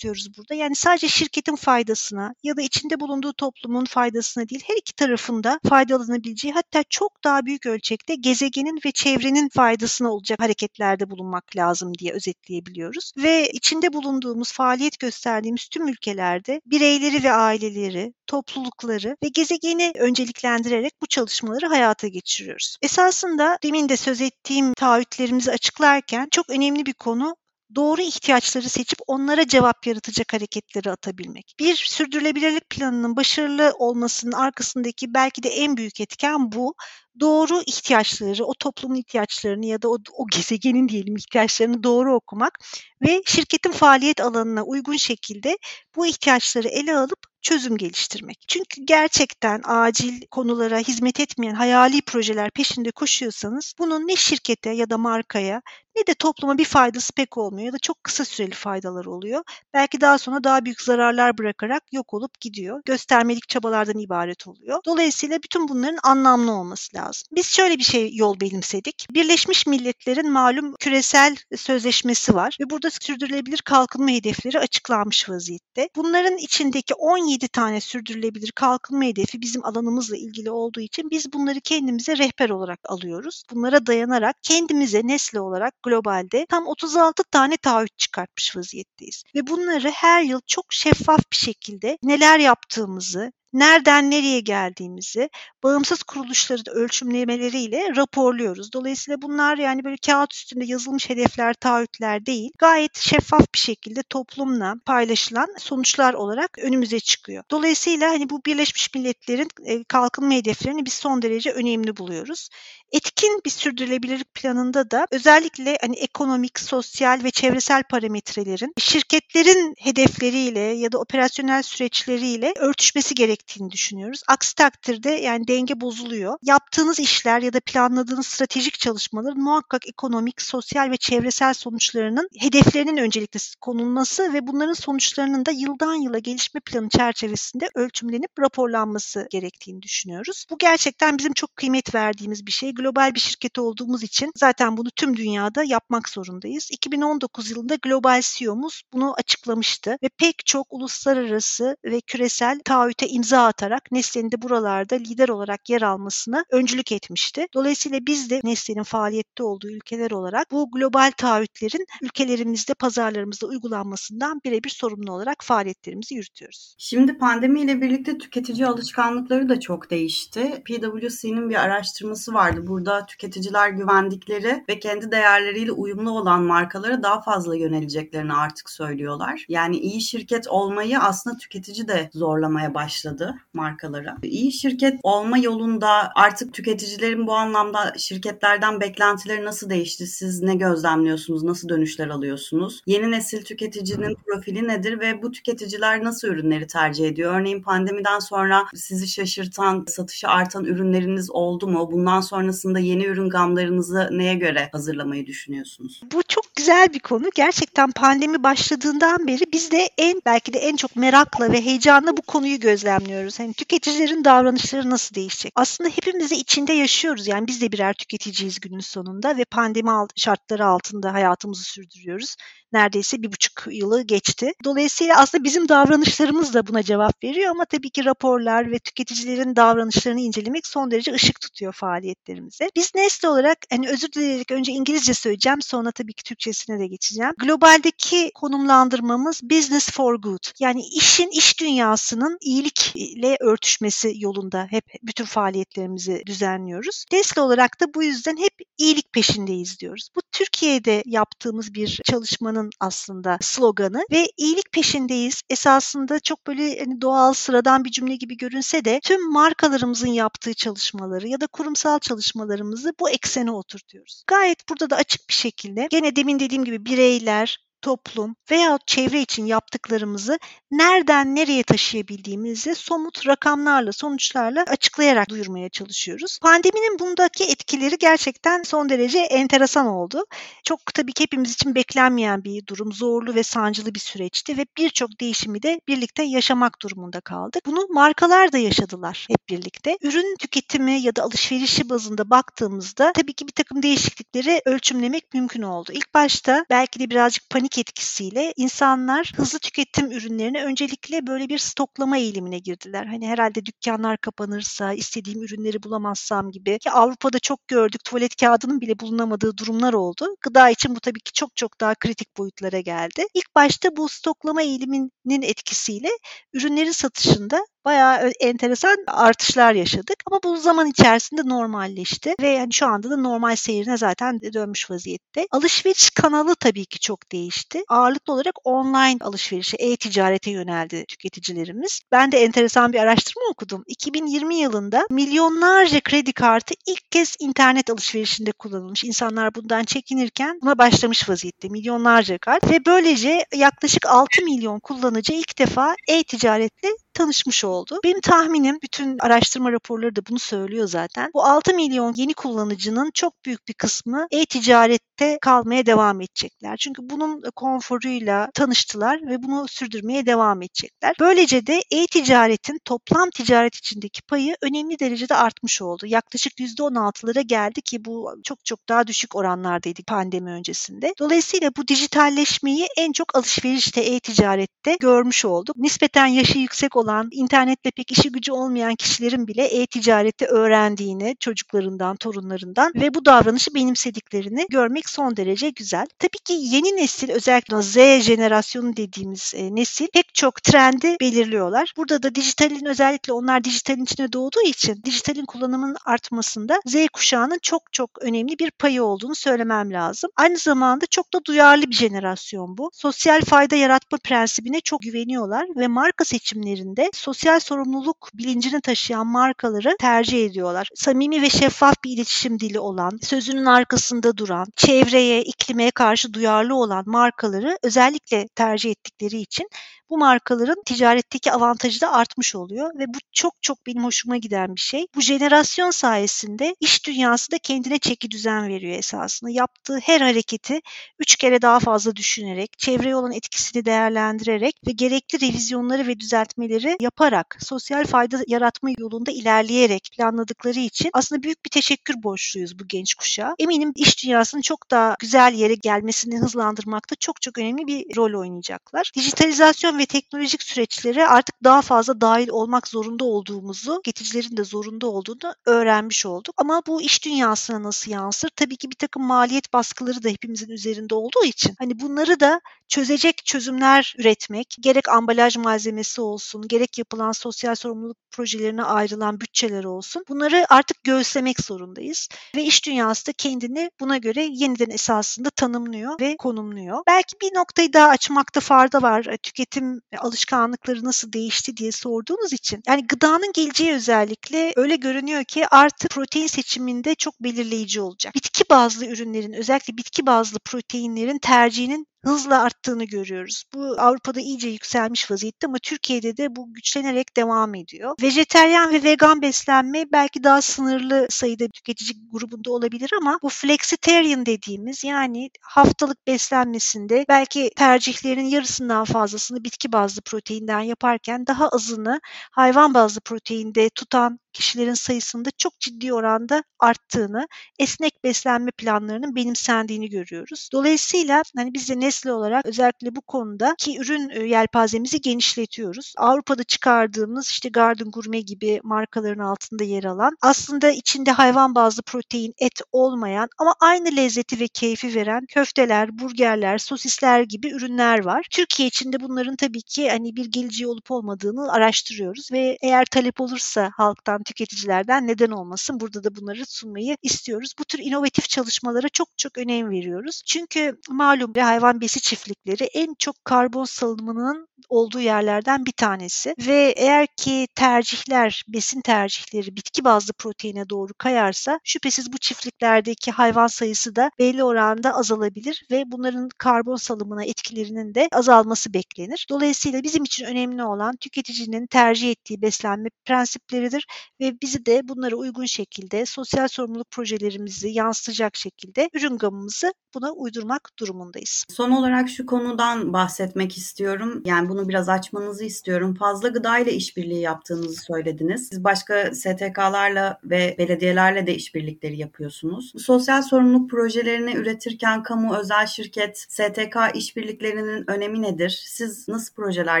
burada. 0.36 0.54
Yani 0.54 0.74
sadece 0.74 1.08
şirketin 1.08 1.56
faydasına 1.56 2.34
ya 2.42 2.56
da 2.56 2.62
içinde 2.62 3.00
bulunduğu 3.00 3.32
toplumun 3.32 3.84
faydasına 3.84 4.48
değil 4.48 4.62
her 4.66 4.76
iki 4.76 4.92
tarafında 4.92 5.60
faydalanabileceği 5.68 6.54
hatta 6.54 6.84
çok 6.90 7.24
daha 7.24 7.46
büyük 7.46 7.66
ölçekte 7.66 8.14
gezegenin 8.14 8.80
ve 8.86 8.92
çevrenin 8.92 9.48
faydasına 9.48 10.12
olacak 10.12 10.40
hareketlerde 10.40 11.10
bulunmak 11.10 11.56
lazım 11.56 11.94
diye 11.98 12.12
özetleyebiliyoruz. 12.12 13.12
Ve 13.16 13.50
içinde 13.52 13.92
bulunduğumuz 13.92 14.52
faaliyet 14.52 14.98
gösterdiğimiz 14.98 15.68
tüm 15.68 15.88
ülkelerde 15.88 16.60
bireyleri 16.66 17.24
ve 17.24 17.32
aileleri, 17.32 18.12
toplulukları 18.26 19.16
ve 19.22 19.28
gezegeni 19.28 19.92
önceliklendirerek 19.98 20.92
bu 21.02 21.06
çalışmaları 21.06 21.66
hayata 21.66 22.08
geçiriyoruz. 22.08 22.76
Esasında 22.82 23.58
demin 23.62 23.88
de 23.88 23.96
söz 23.96 24.20
ettiğim 24.20 24.74
taahhütlerimizi 24.74 25.52
açıklarken 25.52 26.28
çok 26.30 26.50
önemli 26.50 26.86
bir 26.86 26.92
konu 26.92 27.36
doğru 27.74 28.02
ihtiyaçları 28.02 28.68
seçip 28.68 28.98
onlara 29.06 29.48
cevap 29.48 29.86
yaratacak 29.86 30.32
hareketleri 30.32 30.90
atabilmek. 30.90 31.54
Bir 31.60 31.76
sürdürülebilirlik 31.76 32.70
planının 32.70 33.16
başarılı 33.16 33.74
olmasının 33.78 34.32
arkasındaki 34.32 35.14
belki 35.14 35.42
de 35.42 35.48
en 35.48 35.76
büyük 35.76 36.00
etken 36.00 36.52
bu. 36.52 36.74
Doğru 37.20 37.62
ihtiyaçları, 37.66 38.44
o 38.44 38.54
toplumun 38.54 38.94
ihtiyaçlarını 38.94 39.66
ya 39.66 39.82
da 39.82 39.88
o, 39.88 39.98
o 40.12 40.26
gezegenin 40.26 40.88
diyelim 40.88 41.16
ihtiyaçlarını 41.16 41.82
doğru 41.82 42.14
okumak 42.14 42.58
ve 43.02 43.22
şirketin 43.26 43.72
faaliyet 43.72 44.20
alanına 44.20 44.62
uygun 44.62 44.96
şekilde 44.96 45.58
bu 45.96 46.06
ihtiyaçları 46.06 46.68
ele 46.68 46.96
alıp 46.96 47.18
çözüm 47.42 47.76
geliştirmek. 47.76 48.44
Çünkü 48.48 48.82
gerçekten 48.84 49.60
acil 49.64 50.20
konulara 50.30 50.78
hizmet 50.78 51.20
etmeyen 51.20 51.54
hayali 51.54 52.02
projeler 52.02 52.50
peşinde 52.50 52.90
koşuyorsanız 52.90 53.74
bunun 53.78 54.08
ne 54.08 54.16
şirkete 54.16 54.70
ya 54.70 54.90
da 54.90 54.98
markaya 54.98 55.62
ne 55.96 56.06
de 56.06 56.14
topluma 56.14 56.58
bir 56.58 56.64
faydası 56.64 57.12
pek 57.12 57.38
olmuyor 57.38 57.66
ya 57.66 57.72
da 57.72 57.78
çok 57.78 58.04
kısa 58.04 58.24
süreli 58.24 58.54
faydalar 58.54 59.04
oluyor. 59.04 59.42
Belki 59.74 60.00
daha 60.00 60.18
sonra 60.18 60.44
daha 60.44 60.64
büyük 60.64 60.80
zararlar 60.80 61.38
bırakarak 61.38 61.82
yok 61.92 62.14
olup 62.14 62.40
gidiyor. 62.40 62.82
Göstermelik 62.84 63.48
çabalardan 63.48 63.98
ibaret 63.98 64.46
oluyor. 64.46 64.80
Dolayısıyla 64.86 65.42
bütün 65.42 65.68
bunların 65.68 65.98
anlamlı 66.02 66.52
olması 66.52 66.96
lazım. 66.96 67.28
Biz 67.32 67.46
şöyle 67.46 67.78
bir 67.78 67.84
şey 67.84 68.16
yol 68.16 68.40
benimsedik. 68.40 69.06
Birleşmiş 69.14 69.66
Milletler'in 69.66 70.30
malum 70.30 70.74
küresel 70.74 71.36
sözleşmesi 71.56 72.34
var 72.34 72.56
ve 72.60 72.70
burada 72.70 72.90
sürdürülebilir 72.90 73.58
kalkınma 73.58 74.10
hedefleri 74.10 74.58
açıklanmış 74.58 75.28
vaziyette. 75.28 75.88
Bunların 75.96 76.36
içindeki 76.36 76.94
17 76.94 77.48
tane 77.48 77.80
sürdürülebilir 77.80 78.52
kalkınma 78.52 79.04
hedefi 79.04 79.40
bizim 79.40 79.64
alanımızla 79.64 80.16
ilgili 80.16 80.50
olduğu 80.50 80.80
için 80.80 81.10
biz 81.10 81.32
bunları 81.32 81.60
kendimize 81.60 82.18
rehber 82.18 82.50
olarak 82.50 82.80
alıyoruz. 82.88 83.42
Bunlara 83.50 83.86
dayanarak 83.86 84.36
kendimize 84.42 85.00
nesle 85.04 85.40
olarak 85.40 85.83
globalde 85.84 86.46
tam 86.46 86.66
36 86.66 87.24
tane 87.24 87.56
taahhüt 87.56 87.98
çıkartmış 87.98 88.56
vaziyetteyiz. 88.56 89.24
Ve 89.34 89.46
bunları 89.46 89.90
her 89.90 90.22
yıl 90.22 90.40
çok 90.46 90.72
şeffaf 90.72 91.20
bir 91.32 91.36
şekilde 91.36 91.98
neler 92.02 92.38
yaptığımızı, 92.38 93.32
nereden 93.54 94.10
nereye 94.10 94.40
geldiğimizi 94.40 95.30
bağımsız 95.62 96.02
kuruluşların 96.02 96.74
ölçümlemeleriyle 96.74 97.96
raporluyoruz. 97.96 98.72
Dolayısıyla 98.72 99.22
bunlar 99.22 99.58
yani 99.58 99.84
böyle 99.84 99.96
kağıt 99.96 100.34
üstünde 100.34 100.64
yazılmış 100.64 101.10
hedefler, 101.10 101.54
taahhütler 101.54 102.26
değil. 102.26 102.50
Gayet 102.58 102.98
şeffaf 102.98 103.54
bir 103.54 103.58
şekilde 103.58 104.02
toplumla 104.02 104.74
paylaşılan 104.86 105.48
sonuçlar 105.58 106.14
olarak 106.14 106.58
önümüze 106.58 107.00
çıkıyor. 107.00 107.44
Dolayısıyla 107.50 108.10
hani 108.10 108.30
bu 108.30 108.44
Birleşmiş 108.46 108.94
Milletler'in 108.94 109.48
e, 109.64 109.84
kalkınma 109.84 110.34
hedeflerini 110.34 110.86
biz 110.86 110.94
son 110.94 111.22
derece 111.22 111.50
önemli 111.50 111.96
buluyoruz. 111.96 112.48
Etkin 112.94 113.40
bir 113.44 113.50
sürdürülebilirlik 113.50 114.34
planında 114.34 114.90
da 114.90 115.06
özellikle 115.10 115.78
hani 115.80 115.96
ekonomik, 115.96 116.60
sosyal 116.60 117.24
ve 117.24 117.30
çevresel 117.30 117.82
parametrelerin 117.82 118.72
şirketlerin 118.78 119.74
hedefleriyle 119.78 120.60
ya 120.60 120.92
da 120.92 120.98
operasyonel 120.98 121.62
süreçleriyle 121.62 122.54
örtüşmesi 122.56 123.14
gerektiğini 123.14 123.70
düşünüyoruz. 123.70 124.22
Aksi 124.28 124.54
takdirde 124.54 125.10
yani 125.10 125.48
denge 125.48 125.80
bozuluyor. 125.80 126.38
Yaptığınız 126.42 126.98
işler 126.98 127.42
ya 127.42 127.52
da 127.52 127.60
planladığınız 127.60 128.26
stratejik 128.26 128.78
çalışmaların 128.78 129.42
muhakkak 129.42 129.88
ekonomik, 129.88 130.42
sosyal 130.42 130.90
ve 130.90 130.96
çevresel 130.96 131.54
sonuçlarının 131.54 132.28
hedeflerinin 132.38 132.96
öncelikle 132.96 133.40
konulması 133.60 134.32
ve 134.32 134.46
bunların 134.46 134.72
sonuçlarının 134.72 135.46
da 135.46 135.50
yıldan 135.50 135.94
yıla 135.94 136.18
gelişme 136.18 136.60
planı 136.60 136.88
çerçevesinde 136.88 137.68
ölçümlenip 137.74 138.30
raporlanması 138.38 139.26
gerektiğini 139.30 139.82
düşünüyoruz. 139.82 140.46
Bu 140.50 140.58
gerçekten 140.58 141.18
bizim 141.18 141.32
çok 141.32 141.56
kıymet 141.56 141.94
verdiğimiz 141.94 142.46
bir 142.46 142.52
şey 142.52 142.72
global 142.84 143.14
bir 143.14 143.20
şirket 143.20 143.58
olduğumuz 143.58 144.02
için 144.02 144.32
zaten 144.36 144.76
bunu 144.76 144.90
tüm 144.90 145.16
dünyada 145.16 145.64
yapmak 145.64 146.08
zorundayız. 146.08 146.68
2019 146.72 147.50
yılında 147.50 147.74
Global 147.74 148.20
CEO'muz 148.22 148.82
bunu 148.92 149.14
açıklamıştı 149.14 149.98
ve 150.02 150.08
pek 150.18 150.46
çok 150.46 150.66
uluslararası 150.70 151.76
ve 151.84 152.00
küresel 152.00 152.60
taahhüte 152.64 153.08
imza 153.08 153.44
atarak 153.46 153.92
Nestle'nin 153.92 154.30
de 154.30 154.42
buralarda 154.42 154.94
lider 154.94 155.28
olarak 155.28 155.70
yer 155.70 155.82
almasına 155.82 156.44
öncülük 156.50 156.92
etmişti. 156.92 157.46
Dolayısıyla 157.54 157.98
biz 158.06 158.30
de 158.30 158.40
Nestle'nin 158.44 158.82
faaliyette 158.82 159.42
olduğu 159.42 159.70
ülkeler 159.70 160.10
olarak 160.10 160.50
bu 160.50 160.70
global 160.70 161.12
taahhütlerin 161.16 161.86
ülkelerimizde, 162.02 162.74
pazarlarımızda 162.74 163.46
uygulanmasından 163.46 164.40
birebir 164.44 164.70
sorumlu 164.70 165.12
olarak 165.12 165.44
faaliyetlerimizi 165.44 166.14
yürütüyoruz. 166.14 166.74
Şimdi 166.78 167.18
pandemiyle 167.18 167.80
birlikte 167.80 168.18
tüketici 168.18 168.66
alışkanlıkları 168.66 169.48
da 169.48 169.60
çok 169.60 169.90
değişti. 169.90 170.62
PwC'nin 170.64 171.50
bir 171.50 171.54
araştırması 171.54 172.34
vardı. 172.34 172.63
Bu 172.66 172.84
burada 172.84 173.06
tüketiciler 173.06 173.68
güvendikleri 173.68 174.64
ve 174.68 174.78
kendi 174.78 175.10
değerleriyle 175.10 175.72
uyumlu 175.72 176.10
olan 176.10 176.42
markalara 176.42 177.02
daha 177.02 177.20
fazla 177.20 177.56
yöneleceklerini 177.56 178.34
artık 178.34 178.70
söylüyorlar. 178.70 179.44
Yani 179.48 179.78
iyi 179.78 180.00
şirket 180.00 180.48
olmayı 180.48 180.98
aslında 181.00 181.36
tüketici 181.36 181.88
de 181.88 182.10
zorlamaya 182.12 182.74
başladı 182.74 183.34
markalara. 183.52 184.16
İyi 184.22 184.52
şirket 184.52 185.00
olma 185.02 185.38
yolunda 185.38 186.12
artık 186.14 186.54
tüketicilerin 186.54 187.26
bu 187.26 187.34
anlamda 187.34 187.92
şirketlerden 187.98 188.80
beklentileri 188.80 189.44
nasıl 189.44 189.70
değişti? 189.70 190.06
Siz 190.06 190.42
ne 190.42 190.54
gözlemliyorsunuz? 190.54 191.42
Nasıl 191.42 191.68
dönüşler 191.68 192.08
alıyorsunuz? 192.08 192.82
Yeni 192.86 193.10
nesil 193.10 193.44
tüketicinin 193.44 194.16
profili 194.26 194.68
nedir 194.68 195.00
ve 195.00 195.22
bu 195.22 195.30
tüketiciler 195.30 196.04
nasıl 196.04 196.28
ürünleri 196.28 196.66
tercih 196.66 197.08
ediyor? 197.08 197.40
Örneğin 197.40 197.62
pandemiden 197.62 198.18
sonra 198.18 198.64
sizi 198.74 199.08
şaşırtan, 199.08 199.84
satışı 199.88 200.28
artan 200.28 200.64
ürünleriniz 200.64 201.30
oldu 201.30 201.66
mu? 201.66 201.88
Bundan 201.92 202.20
sonrası 202.20 202.53
sonrasında 202.54 202.78
yeni 202.78 203.04
ürün 203.04 203.28
gamlarınızı 203.28 204.08
neye 204.12 204.34
göre 204.34 204.68
hazırlamayı 204.72 205.26
düşünüyorsunuz? 205.26 206.00
Bu 206.12 206.22
çok 206.28 206.43
güzel 206.56 206.92
bir 206.92 207.00
konu. 207.00 207.30
Gerçekten 207.34 207.90
pandemi 207.92 208.42
başladığından 208.42 209.26
beri 209.26 209.44
biz 209.52 209.70
de 209.70 209.90
en 209.98 210.22
belki 210.26 210.52
de 210.52 210.58
en 210.58 210.76
çok 210.76 210.96
merakla 210.96 211.52
ve 211.52 211.64
heyecanla 211.64 212.16
bu 212.16 212.22
konuyu 212.22 212.60
gözlemliyoruz. 212.60 213.38
Hani 213.38 213.54
tüketicilerin 213.54 214.24
davranışları 214.24 214.90
nasıl 214.90 215.14
değişecek? 215.14 215.52
Aslında 215.56 215.90
hepimiz 215.90 216.30
de 216.30 216.36
içinde 216.36 216.72
yaşıyoruz. 216.72 217.26
Yani 217.26 217.46
biz 217.46 217.60
de 217.60 217.72
birer 217.72 217.92
tüketiciyiz 217.92 218.60
günün 218.60 218.80
sonunda 218.80 219.36
ve 219.36 219.44
pandemi 219.44 219.90
şartları 220.16 220.66
altında 220.66 221.12
hayatımızı 221.12 221.64
sürdürüyoruz 221.64 222.36
neredeyse 222.74 223.22
bir 223.22 223.32
buçuk 223.32 223.64
yılı 223.70 224.02
geçti. 224.02 224.52
Dolayısıyla 224.64 225.16
aslında 225.16 225.44
bizim 225.44 225.68
davranışlarımız 225.68 226.54
da 226.54 226.66
buna 226.66 226.82
cevap 226.82 227.24
veriyor 227.24 227.50
ama 227.50 227.64
tabii 227.64 227.90
ki 227.90 228.04
raporlar 228.04 228.70
ve 228.70 228.78
tüketicilerin 228.78 229.56
davranışlarını 229.56 230.20
incelemek 230.20 230.66
son 230.66 230.90
derece 230.90 231.12
ışık 231.12 231.40
tutuyor 231.40 231.72
faaliyetlerimize. 231.72 232.70
Biz 232.76 232.94
Nestle 232.94 233.28
olarak 233.28 233.58
hani 233.70 233.88
özür 233.88 234.12
dileyerek 234.12 234.50
önce 234.50 234.72
İngilizce 234.72 235.14
söyleyeceğim 235.14 235.62
sonra 235.62 235.92
tabii 235.92 236.12
ki 236.12 236.22
Türkçesine 236.44 236.78
de 236.78 236.86
geçeceğim. 236.86 237.32
Globaldeki 237.38 238.30
konumlandırmamız 238.34 239.40
business 239.42 239.90
for 239.90 240.14
good. 240.14 240.44
Yani 240.60 240.82
işin, 240.86 241.30
iş 241.30 241.60
dünyasının 241.60 242.38
iyilikle 242.40 243.36
örtüşmesi 243.40 244.12
yolunda 244.16 244.66
hep 244.70 244.84
bütün 245.02 245.24
faaliyetlerimizi 245.24 246.22
düzenliyoruz. 246.26 247.04
Nestle 247.12 247.40
olarak 247.40 247.80
da 247.80 247.94
bu 247.94 248.02
yüzden 248.02 248.36
hep 248.36 248.52
iyilik 248.78 249.12
peşindeyiz 249.12 249.78
diyoruz. 249.80 250.08
Bu 250.16 250.20
Türkiye'de 250.34 251.02
yaptığımız 251.06 251.74
bir 251.74 252.00
çalışmanın 252.04 252.70
aslında 252.80 253.38
sloganı 253.40 254.04
ve 254.12 254.26
iyilik 254.36 254.72
peşindeyiz. 254.72 255.42
Esasında 255.50 256.20
çok 256.20 256.46
böyle 256.46 256.78
hani 256.78 257.00
doğal 257.00 257.32
sıradan 257.32 257.84
bir 257.84 257.90
cümle 257.90 258.16
gibi 258.16 258.36
görünse 258.36 258.84
de 258.84 259.00
tüm 259.04 259.32
markalarımızın 259.32 260.08
yaptığı 260.08 260.54
çalışmaları 260.54 261.28
ya 261.28 261.40
da 261.40 261.46
kurumsal 261.46 261.98
çalışmalarımızı 261.98 262.92
bu 263.00 263.10
eksene 263.10 263.50
oturtuyoruz. 263.50 264.24
Gayet 264.26 264.68
burada 264.68 264.90
da 264.90 264.96
açık 264.96 265.28
bir 265.28 265.34
şekilde 265.34 265.86
gene 265.90 266.16
demin 266.16 266.38
dediğim 266.38 266.64
gibi 266.64 266.86
bireyler, 266.86 267.58
toplum 267.84 268.36
veya 268.50 268.78
çevre 268.86 269.20
için 269.20 269.46
yaptıklarımızı 269.46 270.38
nereden 270.70 271.36
nereye 271.36 271.62
taşıyabildiğimizi 271.62 272.74
somut 272.74 273.26
rakamlarla, 273.26 273.92
sonuçlarla 273.92 274.62
açıklayarak 274.62 275.28
duyurmaya 275.28 275.68
çalışıyoruz. 275.68 276.38
Pandeminin 276.42 276.98
bundaki 276.98 277.44
etkileri 277.44 277.98
gerçekten 277.98 278.62
son 278.62 278.88
derece 278.88 279.18
enteresan 279.18 279.86
oldu. 279.86 280.24
Çok 280.64 280.94
tabii 280.94 281.12
ki 281.12 281.22
hepimiz 281.22 281.52
için 281.52 281.74
beklenmeyen 281.74 282.44
bir 282.44 282.66
durum, 282.66 282.92
zorlu 282.92 283.34
ve 283.34 283.42
sancılı 283.42 283.94
bir 283.94 284.00
süreçti 284.00 284.58
ve 284.58 284.66
birçok 284.78 285.20
değişimi 285.20 285.62
de 285.62 285.80
birlikte 285.88 286.22
yaşamak 286.22 286.82
durumunda 286.82 287.20
kaldık. 287.20 287.66
Bunu 287.66 287.86
markalar 287.90 288.52
da 288.52 288.58
yaşadılar 288.58 289.26
hep 289.30 289.48
birlikte. 289.48 289.98
Ürün 290.02 290.36
tüketimi 290.36 291.00
ya 291.00 291.16
da 291.16 291.22
alışverişi 291.22 291.88
bazında 291.88 292.30
baktığımızda 292.30 293.12
tabii 293.12 293.32
ki 293.32 293.46
bir 293.46 293.52
takım 293.52 293.82
değişiklikleri 293.82 294.62
ölçümlemek 294.64 295.34
mümkün 295.34 295.62
oldu. 295.62 295.92
İlk 295.92 296.14
başta 296.14 296.66
belki 296.70 297.00
de 297.00 297.10
birazcık 297.10 297.50
panik 297.50 297.73
panik 297.74 297.88
etkisiyle 297.88 298.52
insanlar 298.56 299.32
hızlı 299.36 299.58
tüketim 299.58 300.12
ürünlerini 300.12 300.64
öncelikle 300.64 301.26
böyle 301.26 301.48
bir 301.48 301.58
stoklama 301.58 302.18
eğilimine 302.18 302.58
girdiler. 302.58 303.06
Hani 303.06 303.28
herhalde 303.28 303.66
dükkanlar 303.66 304.18
kapanırsa, 304.18 304.92
istediğim 304.92 305.42
ürünleri 305.42 305.82
bulamazsam 305.82 306.50
gibi 306.50 306.78
ki 306.78 306.90
Avrupa'da 306.90 307.38
çok 307.38 307.68
gördük 307.68 308.04
tuvalet 308.04 308.36
kağıdının 308.36 308.80
bile 308.80 308.98
bulunamadığı 308.98 309.56
durumlar 309.56 309.92
oldu. 309.92 310.26
Gıda 310.40 310.70
için 310.70 310.96
bu 310.96 311.00
tabii 311.00 311.20
ki 311.20 311.32
çok 311.32 311.56
çok 311.56 311.80
daha 311.80 311.94
kritik 311.94 312.36
boyutlara 312.38 312.80
geldi. 312.80 313.26
İlk 313.34 313.54
başta 313.54 313.96
bu 313.96 314.08
stoklama 314.08 314.62
eğiliminin 314.62 315.42
etkisiyle 315.42 316.08
ürünlerin 316.52 316.92
satışında 316.92 317.64
bayağı 317.84 318.32
enteresan 318.40 318.96
artışlar 319.06 319.74
yaşadık. 319.74 320.16
Ama 320.26 320.40
bu 320.44 320.56
zaman 320.56 320.86
içerisinde 320.86 321.42
normalleşti 321.44 322.34
ve 322.40 322.48
yani 322.48 322.72
şu 322.72 322.86
anda 322.86 323.10
da 323.10 323.16
normal 323.16 323.56
seyrine 323.56 323.96
zaten 323.96 324.40
dönmüş 324.40 324.90
vaziyette. 324.90 325.46
Alışveriş 325.50 326.10
kanalı 326.10 326.54
tabii 326.54 326.86
ki 326.86 327.00
çok 327.00 327.32
değişti. 327.32 327.82
Ağırlıklı 327.88 328.32
olarak 328.32 328.54
online 328.64 329.18
alışverişe, 329.20 329.76
e-ticarete 329.80 330.50
yöneldi 330.50 331.04
tüketicilerimiz. 331.08 332.00
Ben 332.12 332.32
de 332.32 332.38
enteresan 332.38 332.92
bir 332.92 332.98
araştırma 332.98 333.42
okudum. 333.50 333.84
2020 333.86 334.56
yılında 334.56 335.06
milyonlarca 335.10 336.00
kredi 336.00 336.32
kartı 336.32 336.74
ilk 336.86 337.10
kez 337.10 337.36
internet 337.40 337.90
alışverişinde 337.90 338.52
kullanılmış. 338.52 339.04
İnsanlar 339.04 339.54
bundan 339.54 339.84
çekinirken 339.84 340.58
buna 340.62 340.78
başlamış 340.78 341.28
vaziyette. 341.28 341.68
Milyonlarca 341.68 342.38
kart 342.38 342.70
ve 342.70 342.86
böylece 342.86 343.44
yaklaşık 343.54 344.06
6 344.06 344.42
milyon 344.44 344.80
kullanıcı 344.80 345.32
ilk 345.32 345.58
defa 345.58 345.94
e-ticaretle 346.08 346.88
tanışmış 347.14 347.64
oldu. 347.64 347.98
Benim 348.04 348.20
tahminim 348.20 348.78
bütün 348.82 349.18
araştırma 349.18 349.72
raporları 349.72 350.16
da 350.16 350.20
bunu 350.30 350.38
söylüyor 350.38 350.88
zaten. 350.88 351.30
Bu 351.34 351.44
6 351.44 351.74
milyon 351.74 352.14
yeni 352.16 352.34
kullanıcının 352.34 353.10
çok 353.14 353.44
büyük 353.44 353.68
bir 353.68 353.74
kısmı 353.74 354.26
e-ticarette 354.30 355.38
kalmaya 355.40 355.86
devam 355.86 356.20
edecekler. 356.20 356.76
Çünkü 356.76 357.02
bunun 357.10 357.42
konforuyla 357.56 358.48
tanıştılar 358.54 359.20
ve 359.28 359.42
bunu 359.42 359.68
sürdürmeye 359.68 360.26
devam 360.26 360.62
edecekler. 360.62 361.14
Böylece 361.20 361.66
de 361.66 361.82
e-ticaretin 361.90 362.78
toplam 362.84 363.30
ticaret 363.30 363.76
içindeki 363.76 364.22
payı 364.22 364.56
önemli 364.62 364.98
derecede 364.98 365.34
artmış 365.34 365.82
oldu. 365.82 366.06
Yaklaşık 366.06 366.52
%16'lara 366.60 367.40
geldi 367.40 367.82
ki 367.82 368.04
bu 368.04 368.34
çok 368.44 368.64
çok 368.64 368.88
daha 368.88 369.06
düşük 369.06 369.36
oranlardaydı 369.36 370.02
pandemi 370.06 370.50
öncesinde. 370.50 371.14
Dolayısıyla 371.18 371.70
bu 371.76 371.88
dijitalleşmeyi 371.88 372.86
en 372.96 373.12
çok 373.12 373.36
alışverişte, 373.36 374.00
e-ticarette 374.00 374.96
görmüş 375.00 375.44
olduk. 375.44 375.76
Nispeten 375.76 376.26
yaşı 376.26 376.58
yüksek 376.58 376.96
olan, 376.96 377.03
internetle 377.30 377.90
pek 377.90 378.12
işi 378.12 378.32
gücü 378.32 378.52
olmayan 378.52 378.94
kişilerin 378.94 379.46
bile 379.46 379.64
e-ticareti 379.64 380.46
öğrendiğini 380.46 381.36
çocuklarından, 381.40 382.16
torunlarından 382.16 382.92
ve 382.94 383.14
bu 383.14 383.24
davranışı 383.24 383.74
benimsediklerini 383.74 384.66
görmek 384.70 385.08
son 385.08 385.36
derece 385.36 385.70
güzel. 385.70 386.06
Tabii 386.18 386.38
ki 386.44 386.52
yeni 386.52 386.96
nesil 386.96 387.30
özellikle 387.30 387.82
Z 387.82 387.94
jenerasyonu 388.24 388.96
dediğimiz 388.96 389.52
e, 389.56 389.74
nesil 389.74 390.06
pek 390.12 390.34
çok 390.34 390.62
trendi 390.62 391.16
belirliyorlar. 391.20 391.92
Burada 391.96 392.22
da 392.22 392.34
dijitalin 392.34 392.84
özellikle 392.84 393.32
onlar 393.32 393.64
dijitalin 393.64 394.04
içine 394.04 394.32
doğduğu 394.32 394.62
için 394.66 395.02
dijitalin 395.04 395.44
kullanımının 395.44 395.96
artmasında 396.04 396.80
Z 396.86 396.96
kuşağının 397.12 397.58
çok 397.62 397.92
çok 397.92 398.10
önemli 398.22 398.58
bir 398.58 398.70
payı 398.70 399.04
olduğunu 399.04 399.34
söylemem 399.34 399.92
lazım. 399.92 400.30
Aynı 400.36 400.56
zamanda 400.56 401.06
çok 401.06 401.34
da 401.34 401.44
duyarlı 401.44 401.86
bir 401.90 401.94
jenerasyon 401.94 402.78
bu. 402.78 402.90
Sosyal 402.92 403.40
fayda 403.40 403.76
yaratma 403.76 404.18
prensibine 404.24 404.80
çok 404.80 405.02
güveniyorlar 405.02 405.66
ve 405.76 405.88
marka 405.88 406.24
seçimlerinde 406.24 406.93
sosyal 407.12 407.60
sorumluluk 407.60 408.30
bilincini 408.34 408.80
taşıyan 408.80 409.26
markaları 409.26 409.96
tercih 410.00 410.46
ediyorlar. 410.46 410.88
Samimi 410.94 411.42
ve 411.42 411.50
şeffaf 411.50 411.94
bir 412.04 412.10
iletişim 412.10 412.60
dili 412.60 412.80
olan, 412.80 413.18
sözünün 413.22 413.64
arkasında 413.64 414.36
duran, 414.36 414.66
çevreye, 414.76 415.42
iklime 415.42 415.90
karşı 415.90 416.34
duyarlı 416.34 416.74
olan 416.74 417.04
markaları 417.06 417.78
özellikle 417.82 418.48
tercih 418.54 418.90
ettikleri 418.90 419.36
için 419.36 419.68
bu 420.14 420.18
markaların 420.18 420.82
ticaretteki 420.86 421.52
avantajı 421.52 422.00
da 422.00 422.12
artmış 422.12 422.54
oluyor 422.54 422.98
ve 422.98 423.08
bu 423.08 423.18
çok 423.32 423.62
çok 423.62 423.86
benim 423.86 424.04
hoşuma 424.04 424.36
giden 424.36 424.76
bir 424.76 424.80
şey. 424.80 425.06
Bu 425.14 425.20
jenerasyon 425.20 425.90
sayesinde 425.90 426.74
iş 426.80 427.06
dünyası 427.06 427.52
da 427.52 427.58
kendine 427.58 427.98
çeki 427.98 428.30
düzen 428.30 428.68
veriyor 428.68 428.98
esasında. 428.98 429.50
Yaptığı 429.50 429.98
her 429.98 430.20
hareketi 430.20 430.80
üç 431.18 431.36
kere 431.36 431.62
daha 431.62 431.80
fazla 431.80 432.16
düşünerek, 432.16 432.78
çevreye 432.78 433.16
olan 433.16 433.32
etkisini 433.32 433.84
değerlendirerek 433.84 434.74
ve 434.86 434.92
gerekli 434.92 435.40
revizyonları 435.40 436.06
ve 436.06 436.20
düzeltmeleri 436.20 436.96
yaparak, 437.00 437.56
sosyal 437.60 438.04
fayda 438.04 438.40
yaratma 438.46 438.90
yolunda 438.98 439.30
ilerleyerek 439.30 440.08
planladıkları 440.16 440.78
için 440.78 441.10
aslında 441.12 441.42
büyük 441.42 441.64
bir 441.64 441.70
teşekkür 441.70 442.22
borçluyuz 442.22 442.78
bu 442.78 442.88
genç 442.88 443.14
kuşağa. 443.14 443.54
Eminim 443.58 443.92
iş 443.96 444.24
dünyasının 444.24 444.62
çok 444.62 444.90
daha 444.90 445.16
güzel 445.18 445.54
yere 445.54 445.74
gelmesini 445.74 446.38
hızlandırmakta 446.38 447.16
çok 447.16 447.42
çok 447.42 447.58
önemli 447.58 447.86
bir 447.86 448.16
rol 448.16 448.40
oynayacaklar. 448.40 449.10
Dijitalizasyon 449.16 449.98
ve 449.98 450.03
teknolojik 450.06 450.62
süreçlere 450.62 451.26
artık 451.26 451.54
daha 451.64 451.82
fazla 451.82 452.20
dahil 452.20 452.48
olmak 452.48 452.88
zorunda 452.88 453.24
olduğumuzu, 453.24 453.96
tüketicilerin 453.96 454.56
de 454.56 454.64
zorunda 454.64 455.06
olduğunu 455.06 455.54
öğrenmiş 455.66 456.26
olduk. 456.26 456.54
Ama 456.58 456.82
bu 456.86 457.02
iş 457.02 457.24
dünyasına 457.24 457.82
nasıl 457.82 458.10
yansır? 458.10 458.48
Tabii 458.56 458.76
ki 458.76 458.90
bir 458.90 458.96
takım 458.96 459.22
maliyet 459.22 459.72
baskıları 459.72 460.22
da 460.22 460.28
hepimizin 460.28 460.68
üzerinde 460.68 461.14
olduğu 461.14 461.44
için 461.44 461.74
hani 461.78 462.00
bunları 462.00 462.40
da 462.40 462.60
çözecek 462.88 463.44
çözümler 463.44 464.14
üretmek, 464.18 464.76
gerek 464.80 465.08
ambalaj 465.08 465.56
malzemesi 465.56 466.20
olsun, 466.20 466.68
gerek 466.68 466.98
yapılan 466.98 467.32
sosyal 467.32 467.74
sorumluluk 467.74 468.16
projelerine 468.30 468.82
ayrılan 468.82 469.40
bütçeler 469.40 469.84
olsun. 469.84 470.24
Bunları 470.28 470.66
artık 470.68 471.04
göğüslemek 471.04 471.60
zorundayız 471.60 472.28
ve 472.56 472.62
iş 472.64 472.86
dünyası 472.86 473.26
da 473.26 473.32
kendini 473.32 473.90
buna 474.00 474.16
göre 474.16 474.48
yeniden 474.50 474.90
esasında 474.90 475.50
tanımlıyor 475.50 476.20
ve 476.20 476.36
konumluyor. 476.36 477.02
Belki 477.06 477.36
bir 477.42 477.54
noktayı 477.54 477.92
daha 477.92 478.08
açmakta 478.08 478.60
fayda 478.60 479.02
var. 479.02 479.26
E, 479.26 479.36
tüketim 479.84 480.02
alışkanlıkları 480.18 481.04
nasıl 481.04 481.32
değişti 481.32 481.76
diye 481.76 481.92
sorduğunuz 481.92 482.52
için. 482.52 482.82
Yani 482.86 483.06
gıdanın 483.06 483.52
geleceği 483.54 483.92
özellikle 483.92 484.72
öyle 484.76 484.96
görünüyor 484.96 485.44
ki 485.44 485.66
artık 485.68 486.10
protein 486.10 486.46
seçiminde 486.46 487.14
çok 487.14 487.42
belirleyici 487.42 488.00
olacak. 488.00 488.34
Bitki 488.34 488.64
bazlı 488.70 489.06
ürünlerin 489.06 489.52
özellikle 489.52 489.96
bitki 489.96 490.26
bazlı 490.26 490.58
proteinlerin 490.58 491.38
tercihinin 491.38 492.06
hızla 492.24 492.62
arttığını 492.62 493.04
görüyoruz. 493.04 493.64
Bu 493.74 493.94
Avrupa'da 493.98 494.40
iyice 494.40 494.68
yükselmiş 494.68 495.30
vaziyette 495.30 495.66
ama 495.66 495.76
Türkiye'de 495.82 496.36
de 496.36 496.56
bu 496.56 496.74
güçlenerek 496.74 497.36
devam 497.36 497.74
ediyor. 497.74 498.14
Vejeteryan 498.22 498.92
ve 498.92 499.02
vegan 499.02 499.42
beslenme 499.42 500.04
belki 500.12 500.44
daha 500.44 500.62
sınırlı 500.62 501.26
sayıda 501.30 501.68
tüketici 501.68 502.12
grubunda 502.32 502.72
olabilir 502.72 503.10
ama 503.20 503.38
bu 503.42 503.48
flexitarian 503.48 504.46
dediğimiz 504.46 505.04
yani 505.04 505.50
haftalık 505.62 506.26
beslenmesinde 506.26 507.24
belki 507.28 507.70
tercihlerinin 507.76 508.48
yarısından 508.48 509.04
fazlasını 509.04 509.64
bitki 509.64 509.92
bazlı 509.92 510.22
proteinden 510.22 510.80
yaparken 510.80 511.46
daha 511.46 511.68
azını 511.68 512.20
hayvan 512.52 512.94
bazlı 512.94 513.20
proteinde 513.20 513.90
tutan 513.90 514.38
kişilerin 514.54 514.94
sayısında 514.94 515.50
çok 515.58 515.80
ciddi 515.80 516.12
oranda 516.14 516.64
arttığını, 516.80 517.46
esnek 517.78 518.24
beslenme 518.24 518.70
planlarının 518.70 519.36
benimsendiğini 519.36 520.10
görüyoruz. 520.10 520.68
Dolayısıyla 520.72 521.42
hani 521.56 521.74
biz 521.74 521.88
de 521.88 522.00
Nestle 522.00 522.32
olarak 522.32 522.66
özellikle 522.66 523.16
bu 523.16 523.20
konuda 523.20 523.74
ki 523.78 523.98
ürün 524.00 524.46
yelpazemizi 524.46 525.20
genişletiyoruz. 525.20 526.14
Avrupa'da 526.18 526.64
çıkardığımız 526.64 527.48
işte 527.48 527.68
Garden 527.68 528.10
Gourmet 528.10 528.46
gibi 528.48 528.80
markaların 528.82 529.44
altında 529.44 529.84
yer 529.84 530.04
alan 530.04 530.36
aslında 530.42 530.90
içinde 530.90 531.30
hayvan 531.30 531.74
bazlı 531.74 532.02
protein, 532.02 532.54
et 532.58 532.80
olmayan 532.92 533.48
ama 533.58 533.74
aynı 533.80 534.16
lezzeti 534.16 534.60
ve 534.60 534.68
keyfi 534.68 535.14
veren 535.14 535.46
köfteler, 535.48 536.18
burgerler, 536.18 536.78
sosisler 536.78 537.42
gibi 537.42 537.70
ürünler 537.70 538.24
var. 538.24 538.46
Türkiye 538.50 538.88
içinde 538.88 539.20
bunların 539.20 539.56
tabii 539.56 539.82
ki 539.82 540.10
hani 540.10 540.36
bir 540.36 540.46
geleceği 540.46 540.86
olup 540.86 541.10
olmadığını 541.10 541.72
araştırıyoruz 541.72 542.52
ve 542.52 542.78
eğer 542.82 543.04
talep 543.04 543.40
olursa 543.40 543.90
halktan 543.96 544.42
tüketicilerden 544.44 545.26
neden 545.26 545.50
olmasın? 545.50 546.00
Burada 546.00 546.24
da 546.24 546.36
bunları 546.36 546.66
sunmayı 546.66 547.16
istiyoruz. 547.22 547.72
Bu 547.78 547.84
tür 547.84 547.98
inovatif 547.98 548.48
çalışmalara 548.48 549.08
çok 549.08 549.28
çok 549.38 549.58
önem 549.58 549.90
veriyoruz. 549.90 550.42
Çünkü 550.46 550.98
malum 551.10 551.54
hayvan 551.58 552.00
besi 552.00 552.20
çiftlikleri 552.20 552.84
en 552.84 553.14
çok 553.18 553.44
karbon 553.44 553.84
salımının 553.84 554.68
olduğu 554.88 555.20
yerlerden 555.20 555.86
bir 555.86 555.92
tanesi 555.92 556.54
ve 556.66 556.94
eğer 556.96 557.26
ki 557.36 557.68
tercihler, 557.74 558.64
besin 558.68 559.00
tercihleri 559.00 559.76
bitki 559.76 560.04
bazlı 560.04 560.32
proteine 560.32 560.88
doğru 560.88 561.14
kayarsa 561.18 561.80
şüphesiz 561.84 562.32
bu 562.32 562.38
çiftliklerdeki 562.38 563.30
hayvan 563.30 563.66
sayısı 563.66 564.16
da 564.16 564.30
belli 564.38 564.64
oranda 564.64 565.14
azalabilir 565.14 565.86
ve 565.90 566.02
bunların 566.06 566.48
karbon 566.58 566.96
salımına 566.96 567.44
etkilerinin 567.44 568.14
de 568.14 568.28
azalması 568.32 568.94
beklenir. 568.94 569.46
Dolayısıyla 569.50 570.02
bizim 570.02 570.24
için 570.24 570.44
önemli 570.44 570.84
olan 570.84 571.16
tüketicinin 571.16 571.86
tercih 571.86 572.30
ettiği 572.30 572.62
beslenme 572.62 573.08
prensipleridir 573.24 574.06
ve 574.40 574.60
bizi 574.62 574.86
de 574.86 575.08
bunlara 575.08 575.36
uygun 575.36 575.64
şekilde 575.64 576.26
sosyal 576.26 576.68
sorumluluk 576.68 577.10
projelerimizi 577.10 577.88
yansıtacak 577.88 578.56
şekilde 578.56 579.10
ürün 579.14 579.38
gamımızı 579.38 579.94
buna 580.14 580.32
uydurmak 580.32 580.90
durumundayız. 580.98 581.64
Son 581.70 581.90
olarak 581.90 582.28
şu 582.28 582.46
konudan 582.46 583.12
bahsetmek 583.12 583.76
istiyorum. 583.76 584.42
Yani 584.46 584.68
bunu 584.68 584.88
biraz 584.88 585.08
açmanızı 585.08 585.64
istiyorum. 585.64 586.14
Fazla 586.14 586.48
gıda 586.48 586.78
ile 586.78 586.92
işbirliği 586.92 587.40
yaptığınızı 587.40 588.02
söylediniz. 588.02 588.68
Siz 588.68 588.84
başka 588.84 589.34
STK'larla 589.34 590.38
ve 590.44 590.74
belediyelerle 590.78 591.46
de 591.46 591.54
işbirlikleri 591.54 592.18
yapıyorsunuz. 592.18 592.92
Sosyal 592.98 593.42
sorumluluk 593.42 593.90
projelerini 593.90 594.54
üretirken 594.54 595.22
kamu, 595.22 595.56
özel 595.56 595.86
şirket, 595.86 596.46
STK 596.48 596.96
işbirliklerinin 597.14 598.10
önemi 598.10 598.42
nedir? 598.42 598.84
Siz 598.86 599.28
nasıl 599.28 599.54
projeler 599.54 600.00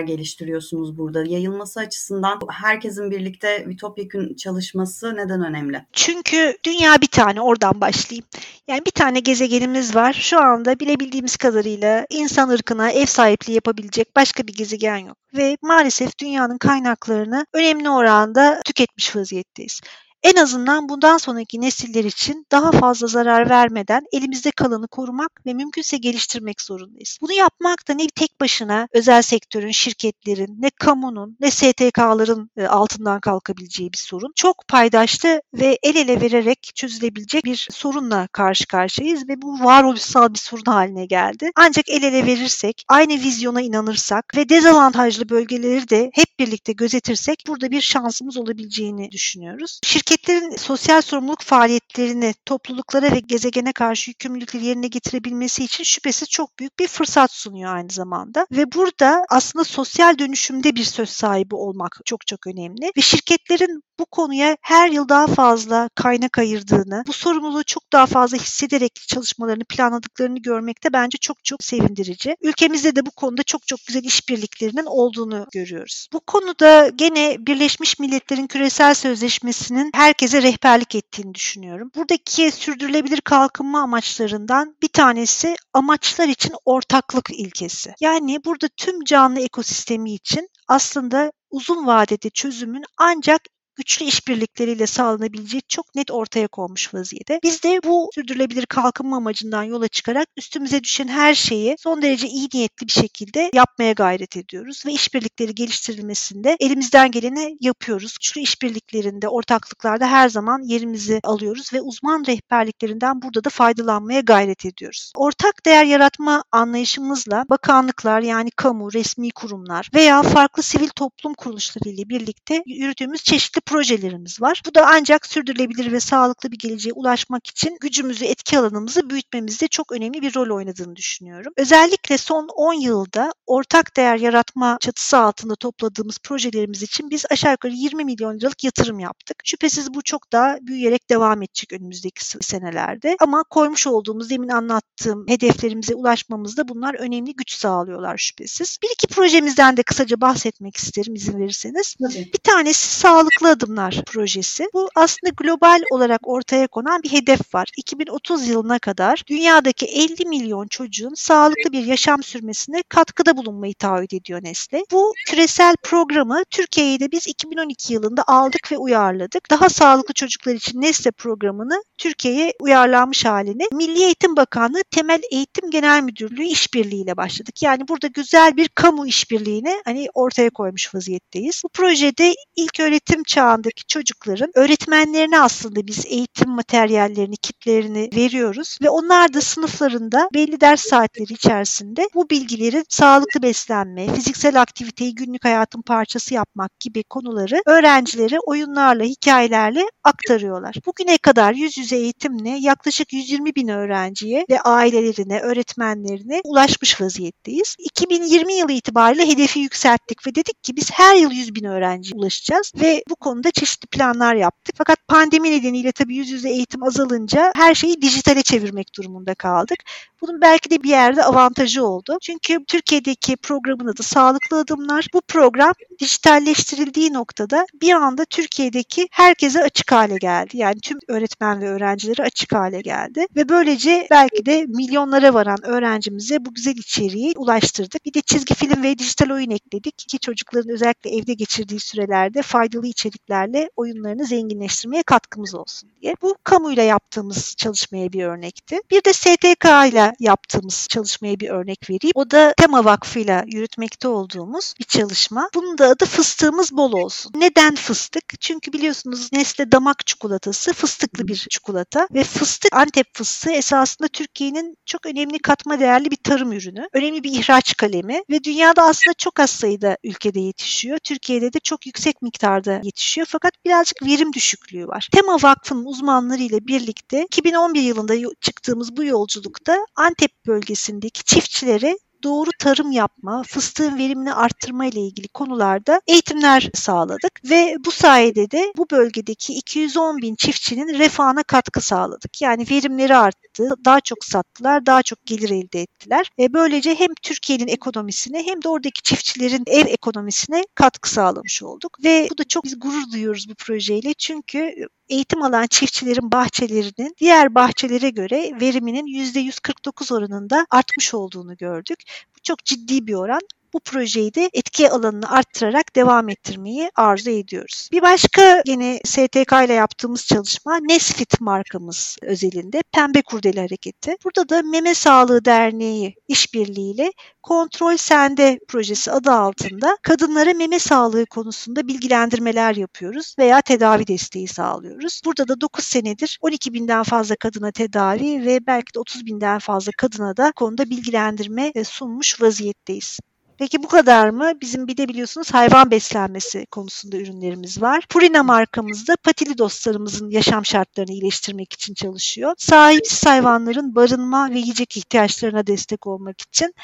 geliştiriyorsunuz 0.00 0.98
burada? 0.98 1.24
Yayılması 1.24 1.80
açısından 1.80 2.38
herkesin 2.50 3.10
birlikte 3.10 3.68
Vitopyekün 3.68 4.34
çalışması 4.34 5.16
neden 5.16 5.44
önemli? 5.44 5.86
Çünkü 5.92 6.56
dünya 6.64 7.00
bir 7.02 7.06
tane 7.06 7.40
oradan 7.40 7.80
başlayayım. 7.80 8.24
Yani 8.68 8.80
bir 8.86 8.90
tane 8.90 9.20
gezegenimiz 9.20 9.94
var. 9.96 10.03
Şu 10.12 10.40
anda 10.40 10.80
bilebildiğimiz 10.80 11.36
kadarıyla 11.36 12.06
insan 12.10 12.48
ırkına 12.48 12.90
ev 12.90 13.06
sahipliği 13.06 13.52
yapabilecek 13.52 14.16
başka 14.16 14.46
bir 14.46 14.54
gezegen 14.54 14.96
yok. 14.96 15.16
Ve 15.36 15.56
maalesef 15.62 16.18
dünyanın 16.18 16.58
kaynaklarını 16.58 17.46
önemli 17.52 17.90
oranda 17.90 18.60
tüketmiş 18.64 19.16
vaziyetteyiz. 19.16 19.80
En 20.24 20.36
azından 20.36 20.88
bundan 20.88 21.18
sonraki 21.18 21.60
nesiller 21.60 22.04
için 22.04 22.46
daha 22.52 22.72
fazla 22.72 23.06
zarar 23.06 23.50
vermeden 23.50 24.02
elimizde 24.12 24.50
kalanı 24.50 24.88
korumak 24.88 25.46
ve 25.46 25.54
mümkünse 25.54 25.96
geliştirmek 25.96 26.60
zorundayız. 26.60 27.18
Bunu 27.22 27.32
yapmak 27.32 27.88
da 27.88 27.94
ne 27.94 28.06
tek 28.06 28.40
başına 28.40 28.88
özel 28.92 29.22
sektörün, 29.22 29.70
şirketlerin, 29.70 30.56
ne 30.62 30.70
kamunun, 30.70 31.36
ne 31.40 31.50
STK'ların 31.50 32.50
e, 32.56 32.66
altından 32.66 33.20
kalkabileceği 33.20 33.92
bir 33.92 33.98
sorun. 33.98 34.32
Çok 34.36 34.68
paydaşlı 34.68 35.42
ve 35.54 35.78
el 35.82 35.96
ele 35.96 36.20
vererek 36.20 36.70
çözülebilecek 36.74 37.44
bir 37.44 37.68
sorunla 37.70 38.28
karşı 38.32 38.66
karşıyayız 38.66 39.28
ve 39.28 39.42
bu 39.42 39.64
varoluşsal 39.64 40.34
bir 40.34 40.38
sorun 40.38 40.72
haline 40.72 41.06
geldi. 41.06 41.50
Ancak 41.56 41.88
el 41.88 42.02
ele 42.02 42.26
verirsek, 42.26 42.84
aynı 42.88 43.12
vizyona 43.12 43.62
inanırsak 43.62 44.24
ve 44.36 44.48
dezavantajlı 44.48 45.28
bölgeleri 45.28 45.88
de 45.88 46.10
hep 46.14 46.38
birlikte 46.38 46.72
gözetirsek 46.72 47.44
burada 47.46 47.70
bir 47.70 47.80
şansımız 47.80 48.36
olabileceğini 48.36 49.10
düşünüyoruz. 49.10 49.80
Şirketlerin 50.14 50.56
sosyal 50.56 51.02
sorumluluk 51.02 51.42
faaliyetlerini 51.42 52.34
topluluklara 52.46 53.12
ve 53.12 53.20
gezegene 53.20 53.72
karşı 53.72 54.10
yükümlülükleri 54.10 54.64
yerine 54.64 54.86
getirebilmesi 54.88 55.64
için 55.64 55.84
şüphesiz 55.84 56.28
çok 56.28 56.58
büyük 56.58 56.78
bir 56.78 56.88
fırsat 56.88 57.32
sunuyor 57.32 57.74
aynı 57.74 57.90
zamanda. 57.90 58.46
Ve 58.52 58.72
burada 58.72 59.24
aslında 59.30 59.64
sosyal 59.64 60.18
dönüşümde 60.18 60.74
bir 60.74 60.84
söz 60.84 61.08
sahibi 61.08 61.54
olmak 61.54 62.00
çok 62.04 62.26
çok 62.26 62.46
önemli. 62.46 62.90
Ve 62.96 63.00
şirketlerin 63.00 63.82
bu 63.98 64.06
konuya 64.06 64.56
her 64.62 64.88
yıl 64.88 65.08
daha 65.08 65.26
fazla 65.26 65.88
kaynak 65.94 66.38
ayırdığını, 66.38 67.02
bu 67.06 67.12
sorumluluğu 67.12 67.64
çok 67.64 67.92
daha 67.92 68.06
fazla 68.06 68.36
hissederek 68.36 68.94
çalışmalarını 69.08 69.64
planladıklarını 69.64 70.38
görmekte 70.38 70.92
bence 70.92 71.18
çok 71.18 71.44
çok 71.44 71.64
sevindirici. 71.64 72.36
Ülkemizde 72.42 72.96
de 72.96 73.06
bu 73.06 73.10
konuda 73.10 73.42
çok 73.42 73.66
çok 73.66 73.78
güzel 73.86 74.04
işbirliklerinin 74.04 74.86
olduğunu 74.86 75.46
görüyoruz. 75.52 76.08
Bu 76.12 76.20
konuda 76.20 76.88
gene 76.88 77.36
Birleşmiş 77.38 77.98
Milletler'in 77.98 78.46
küresel 78.46 78.94
sözleşmesinin 78.94 79.90
herkese 80.04 80.42
rehberlik 80.42 80.94
ettiğini 80.94 81.34
düşünüyorum. 81.34 81.90
Buradaki 81.94 82.50
sürdürülebilir 82.50 83.20
kalkınma 83.20 83.80
amaçlarından 83.82 84.76
bir 84.82 84.88
tanesi 84.88 85.56
amaçlar 85.72 86.28
için 86.28 86.54
ortaklık 86.64 87.30
ilkesi. 87.30 87.94
Yani 88.00 88.44
burada 88.44 88.68
tüm 88.76 89.04
canlı 89.04 89.40
ekosistemi 89.40 90.14
için 90.14 90.48
aslında 90.68 91.32
uzun 91.50 91.86
vadede 91.86 92.30
çözümün 92.30 92.84
ancak 92.98 93.40
güçlü 93.76 94.06
işbirlikleriyle 94.06 94.86
sağlanabileceği 94.86 95.62
çok 95.68 95.94
net 95.94 96.10
ortaya 96.10 96.48
konmuş 96.48 96.94
vaziyette. 96.94 97.40
Biz 97.42 97.62
de 97.62 97.80
bu 97.84 98.10
sürdürülebilir 98.14 98.66
kalkınma 98.66 99.16
amacından 99.16 99.62
yola 99.62 99.88
çıkarak 99.88 100.28
üstümüze 100.36 100.84
düşen 100.84 101.08
her 101.08 101.34
şeyi 101.34 101.76
son 101.78 102.02
derece 102.02 102.28
iyi 102.28 102.48
niyetli 102.54 102.86
bir 102.86 102.92
şekilde 102.92 103.50
yapmaya 103.54 103.92
gayret 103.92 104.36
ediyoruz 104.36 104.82
ve 104.86 104.92
işbirlikleri 104.92 105.54
geliştirilmesinde 105.54 106.56
elimizden 106.60 107.10
geleni 107.10 107.56
yapıyoruz. 107.60 108.12
Güçlü 108.12 108.40
işbirliklerinde, 108.40 109.28
ortaklıklarda 109.28 110.06
her 110.06 110.28
zaman 110.28 110.62
yerimizi 110.62 111.20
alıyoruz 111.22 111.72
ve 111.72 111.80
uzman 111.80 112.24
rehberliklerinden 112.26 113.22
burada 113.22 113.44
da 113.44 113.50
faydalanmaya 113.50 114.20
gayret 114.20 114.66
ediyoruz. 114.66 115.12
Ortak 115.16 115.66
değer 115.66 115.84
yaratma 115.84 116.44
anlayışımızla 116.52 117.44
bakanlıklar 117.50 118.20
yani 118.20 118.50
kamu, 118.50 118.92
resmi 118.92 119.30
kurumlar 119.30 119.90
veya 119.94 120.22
farklı 120.22 120.62
sivil 120.62 120.88
toplum 120.88 121.34
kuruluşları 121.34 121.88
ile 121.88 122.08
birlikte 122.08 122.62
yürüttüğümüz 122.66 123.22
çeşitli 123.22 123.60
projelerimiz 123.66 124.42
var. 124.42 124.62
Bu 124.66 124.74
da 124.74 124.86
ancak 124.86 125.26
sürdürülebilir 125.26 125.92
ve 125.92 126.00
sağlıklı 126.00 126.52
bir 126.52 126.58
geleceğe 126.58 126.92
ulaşmak 126.92 127.46
için 127.46 127.76
gücümüzü, 127.80 128.24
etki 128.24 128.58
alanımızı 128.58 129.10
büyütmemizde 129.10 129.68
çok 129.68 129.92
önemli 129.92 130.22
bir 130.22 130.34
rol 130.34 130.56
oynadığını 130.56 130.96
düşünüyorum. 130.96 131.52
Özellikle 131.56 132.18
son 132.18 132.48
10 132.56 132.74
yılda 132.74 133.32
ortak 133.46 133.96
değer 133.96 134.16
yaratma 134.16 134.78
çatısı 134.80 135.18
altında 135.18 135.56
topladığımız 135.56 136.18
projelerimiz 136.18 136.82
için 136.82 137.10
biz 137.10 137.24
aşağı 137.30 137.52
yukarı 137.52 137.72
20 137.72 138.04
milyon 138.04 138.38
liralık 138.38 138.64
yatırım 138.64 138.98
yaptık. 138.98 139.36
Şüphesiz 139.44 139.94
bu 139.94 140.02
çok 140.02 140.32
daha 140.32 140.58
büyüyerek 140.60 141.10
devam 141.10 141.42
edecek 141.42 141.72
önümüzdeki 141.72 142.24
senelerde. 142.24 143.16
Ama 143.20 143.44
koymuş 143.50 143.86
olduğumuz 143.86 144.30
demin 144.30 144.48
anlattığım 144.48 145.28
hedeflerimize 145.28 145.94
ulaşmamızda 145.94 146.68
bunlar 146.68 146.94
önemli 146.94 147.36
güç 147.36 147.52
sağlıyorlar 147.52 148.18
şüphesiz. 148.18 148.78
Bir 148.82 148.88
iki 148.92 149.06
projemizden 149.06 149.76
de 149.76 149.82
kısaca 149.82 150.20
bahsetmek 150.20 150.76
isterim 150.76 151.14
izin 151.14 151.40
verirseniz. 151.40 151.94
Tabii. 152.02 152.30
Bir 152.34 152.38
tanesi 152.38 152.88
sağlıklı 153.00 153.53
Adımlar 153.54 154.02
projesi. 154.06 154.68
Bu 154.74 154.88
aslında 154.94 155.32
global 155.36 155.80
olarak 155.90 156.28
ortaya 156.28 156.66
konan 156.66 157.02
bir 157.02 157.12
hedef 157.12 157.54
var. 157.54 157.68
2030 157.76 158.48
yılına 158.48 158.78
kadar 158.78 159.22
dünyadaki 159.26 159.86
50 159.86 160.24
milyon 160.28 160.66
çocuğun 160.66 161.14
sağlıklı 161.14 161.72
bir 161.72 161.84
yaşam 161.84 162.22
sürmesine 162.22 162.82
katkıda 162.88 163.36
bulunmayı 163.36 163.74
taahhüt 163.74 164.12
ediyor 164.12 164.40
Nestle. 164.42 164.82
Bu 164.92 165.12
küresel 165.26 165.76
programı 165.82 166.42
Türkiye'ye 166.50 167.00
de 167.00 167.12
biz 167.12 167.26
2012 167.26 167.92
yılında 167.92 168.24
aldık 168.26 168.72
ve 168.72 168.78
uyarladık. 168.78 169.50
Daha 169.50 169.68
sağlıklı 169.68 170.14
çocuklar 170.14 170.54
için 170.54 170.80
Nestle 170.80 171.10
programını 171.10 171.82
Türkiye'ye 171.98 172.52
uyarlanmış 172.60 173.24
halini 173.24 173.66
Milli 173.72 174.02
Eğitim 174.02 174.36
Bakanlığı 174.36 174.82
Temel 174.90 175.20
Eğitim 175.30 175.70
Genel 175.70 176.02
Müdürlüğü 176.02 176.44
işbirliğiyle 176.44 177.16
başladık. 177.16 177.62
Yani 177.62 177.88
burada 177.88 178.06
güzel 178.06 178.56
bir 178.56 178.68
kamu 178.68 179.06
işbirliğini 179.06 179.82
hani 179.84 180.08
ortaya 180.14 180.50
koymuş 180.50 180.94
vaziyetteyiz. 180.94 181.62
Bu 181.64 181.68
projede 181.68 182.34
ilk 182.56 182.80
öğretim 182.80 183.22
çağındaki 183.44 183.86
çocukların 183.86 184.50
öğretmenlerine 184.54 185.40
aslında 185.40 185.86
biz 185.86 186.06
eğitim 186.06 186.50
materyallerini, 186.50 187.36
kitlerini 187.36 188.10
veriyoruz 188.16 188.78
ve 188.82 188.90
onlar 188.90 189.34
da 189.34 189.40
sınıflarında 189.40 190.28
belli 190.34 190.60
ders 190.60 190.80
saatleri 190.80 191.32
içerisinde 191.32 192.08
bu 192.14 192.30
bilgileri 192.30 192.84
sağlıklı 192.88 193.42
beslenme, 193.42 194.14
fiziksel 194.14 194.60
aktiviteyi 194.60 195.14
günlük 195.14 195.44
hayatın 195.44 195.82
parçası 195.82 196.34
yapmak 196.34 196.80
gibi 196.80 197.02
konuları 197.02 197.62
öğrencilere 197.66 198.36
oyunlarla, 198.46 199.04
hikayelerle 199.04 199.84
aktarıyorlar. 200.04 200.76
Bugüne 200.86 201.18
kadar 201.18 201.52
yüz 201.52 201.78
yüze 201.78 201.96
eğitimle 201.96 202.50
yaklaşık 202.50 203.12
120 203.12 203.54
bin 203.54 203.68
öğrenciye 203.68 204.46
ve 204.50 204.60
ailelerine, 204.60 205.40
öğretmenlerine 205.40 206.40
ulaşmış 206.44 207.00
vaziyetteyiz. 207.00 207.76
2020 207.78 208.54
yılı 208.54 208.72
itibariyle 208.72 209.28
hedefi 209.28 209.60
yükselttik 209.60 210.26
ve 210.26 210.34
dedik 210.34 210.64
ki 210.64 210.76
biz 210.76 210.90
her 210.90 211.16
yıl 211.16 211.30
100 211.30 211.54
bin 211.54 211.64
öğrenci 211.64 212.14
ulaşacağız 212.14 212.72
ve 212.80 213.02
bu 213.10 213.16
konuda 213.34 213.50
çeşitli 213.50 213.86
planlar 213.86 214.34
yaptık. 214.34 214.74
Fakat 214.78 214.98
pandemi 215.08 215.50
nedeniyle 215.50 215.92
tabii 215.92 216.16
yüz 216.16 216.30
yüze 216.30 216.50
eğitim 216.50 216.82
azalınca 216.82 217.52
her 217.56 217.74
şeyi 217.74 218.02
dijitale 218.02 218.42
çevirmek 218.42 218.94
durumunda 218.96 219.34
kaldık. 219.34 219.78
Bunun 220.20 220.40
belki 220.40 220.70
de 220.70 220.82
bir 220.82 220.88
yerde 220.88 221.24
avantajı 221.24 221.84
oldu. 221.84 222.18
Çünkü 222.22 222.64
Türkiye'deki 222.64 223.36
programın 223.36 223.86
adı 223.86 224.02
Sağlıklı 224.02 224.58
Adımlar. 224.58 225.06
Bu 225.14 225.20
program 225.28 225.72
dijitalleştirildiği 226.00 227.12
noktada 227.12 227.66
bir 227.82 227.92
anda 227.92 228.24
Türkiye'deki 228.24 229.08
herkese 229.10 229.62
açık 229.62 229.92
hale 229.92 230.16
geldi. 230.16 230.56
Yani 230.56 230.80
tüm 230.80 230.98
öğretmen 231.08 231.60
ve 231.60 231.68
öğrencilere 231.68 232.22
açık 232.22 232.54
hale 232.54 232.80
geldi. 232.80 233.26
Ve 233.36 233.48
böylece 233.48 234.06
belki 234.10 234.46
de 234.46 234.64
milyonlara 234.68 235.34
varan 235.34 235.64
öğrencimize 235.64 236.44
bu 236.44 236.54
güzel 236.54 236.76
içeriği 236.76 237.32
ulaştırdık. 237.36 238.04
Bir 238.04 238.14
de 238.14 238.20
çizgi 238.20 238.54
film 238.54 238.82
ve 238.82 238.98
dijital 238.98 239.30
oyun 239.30 239.50
ekledik 239.50 239.98
ki 239.98 240.18
çocukların 240.18 240.70
özellikle 240.70 241.10
evde 241.10 241.34
geçirdiği 241.34 241.80
sürelerde 241.80 242.42
faydalı 242.42 242.86
içeriklerle 243.24 243.70
oyunlarını 243.76 244.24
zenginleştirmeye 244.24 245.02
katkımız 245.02 245.54
olsun 245.54 245.90
diye. 246.02 246.14
Bu 246.22 246.36
kamuyla 246.44 246.82
yaptığımız 246.82 247.54
çalışmaya 247.56 248.12
bir 248.12 248.24
örnekti. 248.24 248.80
Bir 248.90 249.04
de 249.04 249.12
STK 249.12 249.64
ile 249.92 250.12
yaptığımız 250.20 250.86
çalışmaya 250.90 251.40
bir 251.40 251.48
örnek 251.48 251.90
vereyim. 251.90 252.12
O 252.14 252.30
da 252.30 252.54
Tema 252.56 252.84
Vakfı 252.84 253.18
ile 253.18 253.44
yürütmekte 253.46 254.08
olduğumuz 254.08 254.74
bir 254.78 254.84
çalışma. 254.84 255.48
Bunun 255.54 255.78
da 255.78 255.88
adı 255.88 256.04
Fıstığımız 256.04 256.72
Bol 256.72 256.92
Olsun. 256.92 257.32
Neden 257.36 257.74
fıstık? 257.74 258.24
Çünkü 258.40 258.72
biliyorsunuz 258.72 259.32
Nestle 259.32 259.72
damak 259.72 260.06
çikolatası 260.06 260.72
fıstıklı 260.72 261.28
bir 261.28 261.46
çikolata 261.50 262.08
ve 262.14 262.24
fıstık 262.24 262.74
Antep 262.74 263.06
fıstığı 263.12 263.50
esasında 263.50 264.08
Türkiye'nin 264.08 264.76
çok 264.86 265.06
önemli 265.06 265.38
katma 265.38 265.80
değerli 265.80 266.10
bir 266.10 266.16
tarım 266.16 266.52
ürünü. 266.52 266.88
Önemli 266.92 267.24
bir 267.24 267.32
ihraç 267.32 267.76
kalemi 267.76 268.22
ve 268.30 268.44
dünyada 268.44 268.82
aslında 268.82 269.14
çok 269.14 269.40
az 269.40 269.50
sayıda 269.50 269.96
ülkede 270.04 270.40
yetişiyor. 270.40 270.98
Türkiye'de 270.98 271.52
de 271.52 271.58
çok 271.58 271.86
yüksek 271.86 272.22
miktarda 272.22 272.80
yetişiyor 272.82 273.13
fakat 273.26 273.52
birazcık 273.64 274.02
verim 274.02 274.32
düşüklüğü 274.32 274.86
var. 274.86 275.08
Tema 275.12 275.36
Vakfı'nın 275.42 275.84
uzmanları 275.84 276.42
ile 276.42 276.66
birlikte 276.66 277.24
2011 277.24 277.82
yılında 277.82 278.14
çıktığımız 278.40 278.96
bu 278.96 279.04
yolculukta 279.04 279.86
Antep 279.96 280.30
bölgesindeki 280.46 281.24
çiftçilere 281.24 281.98
doğru 282.24 282.50
tarım 282.58 282.92
yapma, 282.92 283.42
fıstığın 283.42 283.98
verimini 283.98 284.34
arttırma 284.34 284.86
ile 284.86 285.00
ilgili 285.00 285.28
konularda 285.28 286.00
eğitimler 286.06 286.70
sağladık 286.74 287.40
ve 287.50 287.76
bu 287.84 287.90
sayede 287.90 288.50
de 288.50 288.72
bu 288.76 288.86
bölgedeki 288.90 289.52
210 289.54 290.22
bin 290.22 290.34
çiftçinin 290.34 290.98
refahına 290.98 291.42
katkı 291.42 291.80
sağladık. 291.80 292.42
Yani 292.42 292.66
verimleri 292.70 293.16
arttı, 293.16 293.70
daha 293.84 294.00
çok 294.00 294.24
sattılar, 294.24 294.86
daha 294.86 295.02
çok 295.02 295.26
gelir 295.26 295.50
elde 295.50 295.80
ettiler. 295.80 296.30
E 296.38 296.52
böylece 296.52 296.94
hem 296.94 297.08
Türkiye'nin 297.22 297.68
ekonomisine 297.68 298.46
hem 298.46 298.62
de 298.62 298.68
oradaki 298.68 299.02
çiftçilerin 299.02 299.64
ev 299.66 299.86
ekonomisine 299.86 300.62
katkı 300.74 301.10
sağlamış 301.10 301.62
olduk 301.62 301.98
ve 302.04 302.28
bu 302.30 302.38
da 302.38 302.44
çok 302.44 302.64
biz 302.64 302.80
gurur 302.80 303.12
duyuyoruz 303.12 303.48
bu 303.48 303.54
projeyle 303.54 304.14
çünkü 304.14 304.74
eğitim 305.08 305.42
alan 305.42 305.66
çiftçilerin 305.66 306.32
bahçelerinin 306.32 307.14
diğer 307.20 307.54
bahçelere 307.54 308.10
göre 308.10 308.50
veriminin 308.60 309.06
%149 309.06 310.14
oranında 310.14 310.66
artmış 310.70 311.14
olduğunu 311.14 311.56
gördük. 311.56 311.98
Bu 312.36 312.40
çok 312.42 312.64
ciddi 312.64 313.06
bir 313.06 313.14
oran. 313.14 313.40
Bu 313.74 313.80
projeyi 313.80 314.34
de 314.34 314.50
etki 314.52 314.90
alanını 314.90 315.30
arttırarak 315.30 315.96
devam 315.96 316.28
ettirmeyi 316.28 316.90
arzu 316.96 317.30
ediyoruz. 317.30 317.88
Bir 317.92 318.02
başka 318.02 318.62
yine 318.66 319.00
STK 319.04 319.52
ile 319.64 319.72
yaptığımız 319.72 320.26
çalışma 320.26 320.78
Nesfit 320.78 321.40
markamız 321.40 322.16
özelinde 322.22 322.82
Pembe 322.92 323.22
Kurdele 323.22 323.60
Hareketi. 323.60 324.16
Burada 324.24 324.48
da 324.48 324.62
Meme 324.62 324.94
Sağlığı 324.94 325.44
Derneği 325.44 326.14
işbirliğiyle 326.28 327.12
Kontrol 327.42 327.96
Sende 327.96 328.58
projesi 328.68 329.12
adı 329.12 329.30
altında 329.30 329.96
kadınlara 330.02 330.54
meme 330.54 330.78
sağlığı 330.78 331.26
konusunda 331.26 331.88
bilgilendirmeler 331.88 332.76
yapıyoruz 332.76 333.34
veya 333.38 333.60
tedavi 333.60 334.06
desteği 334.06 334.48
sağlıyoruz. 334.48 335.20
Burada 335.24 335.48
da 335.48 335.60
9 335.60 335.84
senedir 335.84 336.38
12 336.40 336.72
binden 336.72 337.02
fazla 337.02 337.36
kadına 337.36 337.72
tedavi 337.72 338.46
ve 338.46 338.66
belki 338.66 338.94
de 338.94 338.98
30 338.98 339.26
binden 339.26 339.58
fazla 339.58 339.92
kadına 339.98 340.36
da 340.36 340.52
konuda 340.52 340.90
bilgilendirme 340.90 341.72
e, 341.74 341.84
sunmuş 341.84 342.40
vaziyetteyiz. 342.40 343.18
Peki 343.58 343.82
bu 343.82 343.88
kadar 343.88 344.28
mı? 344.28 344.52
Bizim 344.60 344.88
bir 344.88 344.96
de 344.96 345.08
biliyorsunuz 345.08 345.54
hayvan 345.54 345.90
beslenmesi 345.90 346.66
konusunda 346.66 347.16
ürünlerimiz 347.16 347.82
var. 347.82 348.06
Purina 348.08 348.42
markamızda 348.42 349.16
patili 349.16 349.58
dostlarımızın 349.58 350.30
yaşam 350.30 350.64
şartlarını 350.64 351.12
iyileştirmek 351.12 351.72
için 351.72 351.94
çalışıyor. 351.94 352.54
Sahipsiz 352.58 353.26
hayvanların 353.26 353.94
barınma 353.94 354.50
ve 354.50 354.58
yiyecek 354.58 354.96
ihtiyaçlarına 354.96 355.66
destek 355.66 356.06
olmak 356.06 356.40
için 356.40 356.74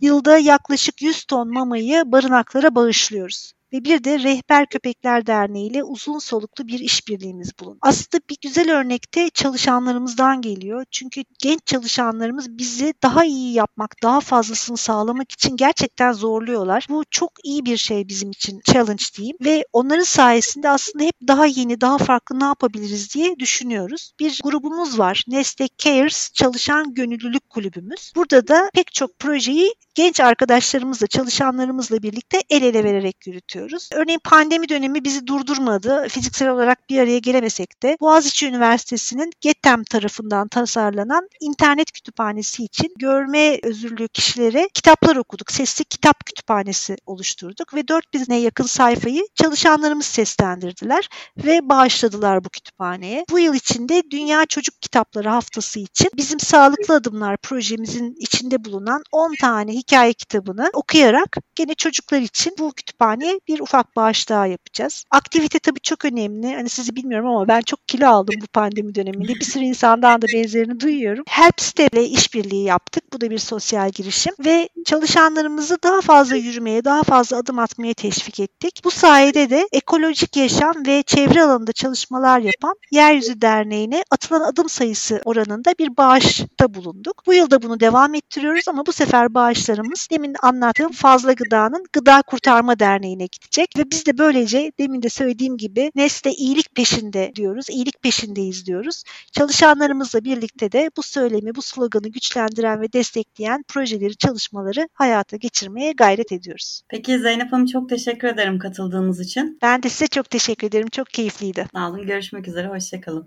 yılda 0.00 0.38
yaklaşık 0.38 1.02
100 1.02 1.24
ton 1.24 1.52
mamayı 1.52 2.02
barınaklara 2.06 2.74
bağışlıyoruz 2.74 3.52
ve 3.72 3.84
bir 3.84 4.04
de 4.04 4.18
Rehber 4.18 4.66
Köpekler 4.66 5.26
Derneği 5.26 5.70
ile 5.70 5.84
uzun 5.84 6.18
soluklu 6.18 6.68
bir 6.68 6.78
işbirliğimiz 6.78 7.58
bulun. 7.60 7.78
Aslında 7.82 8.22
bir 8.30 8.36
güzel 8.42 8.78
örnekte 8.78 9.30
çalışanlarımızdan 9.30 10.42
geliyor. 10.42 10.84
Çünkü 10.90 11.24
genç 11.38 11.66
çalışanlarımız 11.66 12.58
bizi 12.58 12.94
daha 13.02 13.24
iyi 13.24 13.52
yapmak, 13.52 13.94
daha 14.02 14.20
fazlasını 14.20 14.76
sağlamak 14.76 15.32
için 15.32 15.56
gerçekten 15.56 16.12
zorluyorlar. 16.12 16.86
Bu 16.90 17.04
çok 17.10 17.32
iyi 17.44 17.64
bir 17.64 17.76
şey 17.76 18.08
bizim 18.08 18.30
için 18.30 18.60
challenge 18.64 19.04
diyeyim 19.16 19.36
ve 19.44 19.64
onların 19.72 20.04
sayesinde 20.04 20.68
aslında 20.68 21.04
hep 21.04 21.14
daha 21.28 21.46
yeni, 21.46 21.80
daha 21.80 21.98
farklı 21.98 22.40
ne 22.40 22.44
yapabiliriz 22.44 23.14
diye 23.14 23.38
düşünüyoruz. 23.38 24.12
Bir 24.20 24.40
grubumuz 24.44 24.98
var. 24.98 25.24
Nestle 25.28 25.68
Cares 25.78 26.30
Çalışan 26.34 26.94
Gönüllülük 26.94 27.50
Kulübümüz. 27.50 28.12
Burada 28.16 28.48
da 28.48 28.70
pek 28.74 28.92
çok 28.92 29.18
projeyi 29.18 29.74
genç 29.94 30.20
arkadaşlarımızla, 30.20 31.06
çalışanlarımızla 31.06 32.02
birlikte 32.02 32.42
el 32.50 32.62
ele 32.62 32.84
vererek 32.84 33.26
yürütüyoruz. 33.26 33.59
Örneğin 33.94 34.20
pandemi 34.24 34.68
dönemi 34.68 35.04
bizi 35.04 35.26
durdurmadı. 35.26 36.08
Fiziksel 36.08 36.48
olarak 36.48 36.90
bir 36.90 36.98
araya 36.98 37.18
gelemesek 37.18 37.82
de 37.82 37.96
Boğaziçi 38.00 38.46
Üniversitesi'nin 38.46 39.30
GETEM 39.40 39.84
tarafından 39.84 40.48
tasarlanan 40.48 41.28
internet 41.40 41.92
kütüphanesi 41.92 42.64
için 42.64 42.94
görme 42.98 43.58
özürlü 43.62 44.08
kişilere 44.08 44.68
kitaplar 44.74 45.16
okuduk. 45.16 45.50
Sesli 45.52 45.84
kitap 45.84 46.26
kütüphanesi 46.26 46.96
oluşturduk 47.06 47.74
ve 47.74 47.80
4000'e 47.80 48.36
yakın 48.36 48.64
sayfayı 48.64 49.22
çalışanlarımız 49.34 50.06
seslendirdiler 50.06 51.08
ve 51.44 51.68
bağışladılar 51.68 52.44
bu 52.44 52.48
kütüphaneye. 52.48 53.24
Bu 53.30 53.38
yıl 53.38 53.54
içinde 53.54 54.02
Dünya 54.10 54.46
Çocuk 54.46 54.82
Kitapları 54.82 55.28
Haftası 55.28 55.80
için 55.80 56.10
bizim 56.16 56.40
Sağlıklı 56.40 56.94
Adımlar 56.94 57.36
projemizin 57.36 58.14
içinde 58.18 58.64
bulunan 58.64 59.02
10 59.12 59.34
tane 59.40 59.72
hikaye 59.72 60.12
kitabını 60.12 60.70
okuyarak 60.74 61.36
gene 61.54 61.74
çocuklar 61.74 62.20
için 62.20 62.54
bu 62.58 62.72
kütüphaneye 62.72 63.40
bir 63.54 63.60
ufak 63.60 63.96
bağış 63.96 64.28
daha 64.28 64.46
yapacağız. 64.46 65.04
Aktivite 65.10 65.58
tabii 65.58 65.80
çok 65.80 66.04
önemli. 66.04 66.54
Hani 66.54 66.68
sizi 66.68 66.96
bilmiyorum 66.96 67.28
ama 67.28 67.48
ben 67.48 67.60
çok 67.60 67.88
kilo 67.88 68.06
aldım 68.06 68.34
bu 68.42 68.46
pandemi 68.46 68.94
döneminde. 68.94 69.34
Bir 69.34 69.44
sürü 69.44 69.64
insandan 69.64 70.22
da 70.22 70.26
benzerini 70.34 70.80
duyuyorum. 70.80 71.24
Helpste 71.28 71.88
ile 71.92 72.04
işbirliği 72.04 72.64
yaptık. 72.64 72.99
Bu 73.12 73.20
da 73.20 73.30
bir 73.30 73.38
sosyal 73.38 73.90
girişim 73.90 74.34
ve 74.44 74.68
çalışanlarımızı 74.86 75.78
daha 75.84 76.00
fazla 76.00 76.36
yürümeye, 76.36 76.84
daha 76.84 77.02
fazla 77.02 77.36
adım 77.36 77.58
atmaya 77.58 77.94
teşvik 77.94 78.40
ettik. 78.40 78.80
Bu 78.84 78.90
sayede 78.90 79.50
de 79.50 79.68
ekolojik 79.72 80.36
yaşam 80.36 80.86
ve 80.86 81.02
çevre 81.02 81.42
alanında 81.42 81.72
çalışmalar 81.72 82.38
yapan 82.38 82.74
Yeryüzü 82.90 83.40
Derneği'ne 83.40 84.04
atılan 84.10 84.40
adım 84.40 84.68
sayısı 84.68 85.20
oranında 85.24 85.74
bir 85.78 85.96
bağışta 85.96 86.74
bulunduk. 86.74 87.22
Bu 87.26 87.34
yılda 87.34 87.62
bunu 87.62 87.80
devam 87.80 88.14
ettiriyoruz 88.14 88.68
ama 88.68 88.86
bu 88.86 88.92
sefer 88.92 89.34
bağışlarımız 89.34 90.08
demin 90.10 90.34
anlattığım 90.42 90.92
Fazla 90.92 91.32
Gıda'nın 91.32 91.84
Gıda 91.92 92.22
Kurtarma 92.22 92.78
Derneği'ne 92.78 93.26
gidecek 93.26 93.74
ve 93.78 93.90
biz 93.90 94.06
de 94.06 94.18
böylece 94.18 94.72
demin 94.80 95.02
de 95.02 95.08
söylediğim 95.08 95.56
gibi 95.56 95.92
Nesle 95.94 96.32
iyilik 96.32 96.74
peşinde 96.74 97.32
diyoruz, 97.36 97.70
iyilik 97.70 98.02
peşindeyiz 98.02 98.66
diyoruz. 98.66 99.02
Çalışanlarımızla 99.32 100.24
birlikte 100.24 100.72
de 100.72 100.90
bu 100.96 101.02
söylemi, 101.02 101.54
bu 101.54 101.62
sloganı 101.62 102.08
güçlendiren 102.08 102.80
ve 102.80 102.92
destekleyen 103.00 103.64
projeleri, 103.68 104.16
çalışmaları 104.16 104.88
hayata 104.94 105.36
geçirmeye 105.36 105.92
gayret 105.92 106.32
ediyoruz. 106.32 106.82
Peki 106.88 107.18
Zeynep 107.18 107.52
Hanım 107.52 107.66
çok 107.66 107.88
teşekkür 107.88 108.28
ederim 108.28 108.58
katıldığınız 108.58 109.20
için. 109.20 109.58
Ben 109.62 109.82
de 109.82 109.88
size 109.88 110.06
çok 110.06 110.30
teşekkür 110.30 110.66
ederim. 110.66 110.88
Çok 110.88 111.06
keyifliydi. 111.06 111.66
Sağ 111.74 111.88
olun. 111.88 112.06
Görüşmek 112.06 112.48
üzere. 112.48 112.68
Hoşçakalın. 112.68 113.18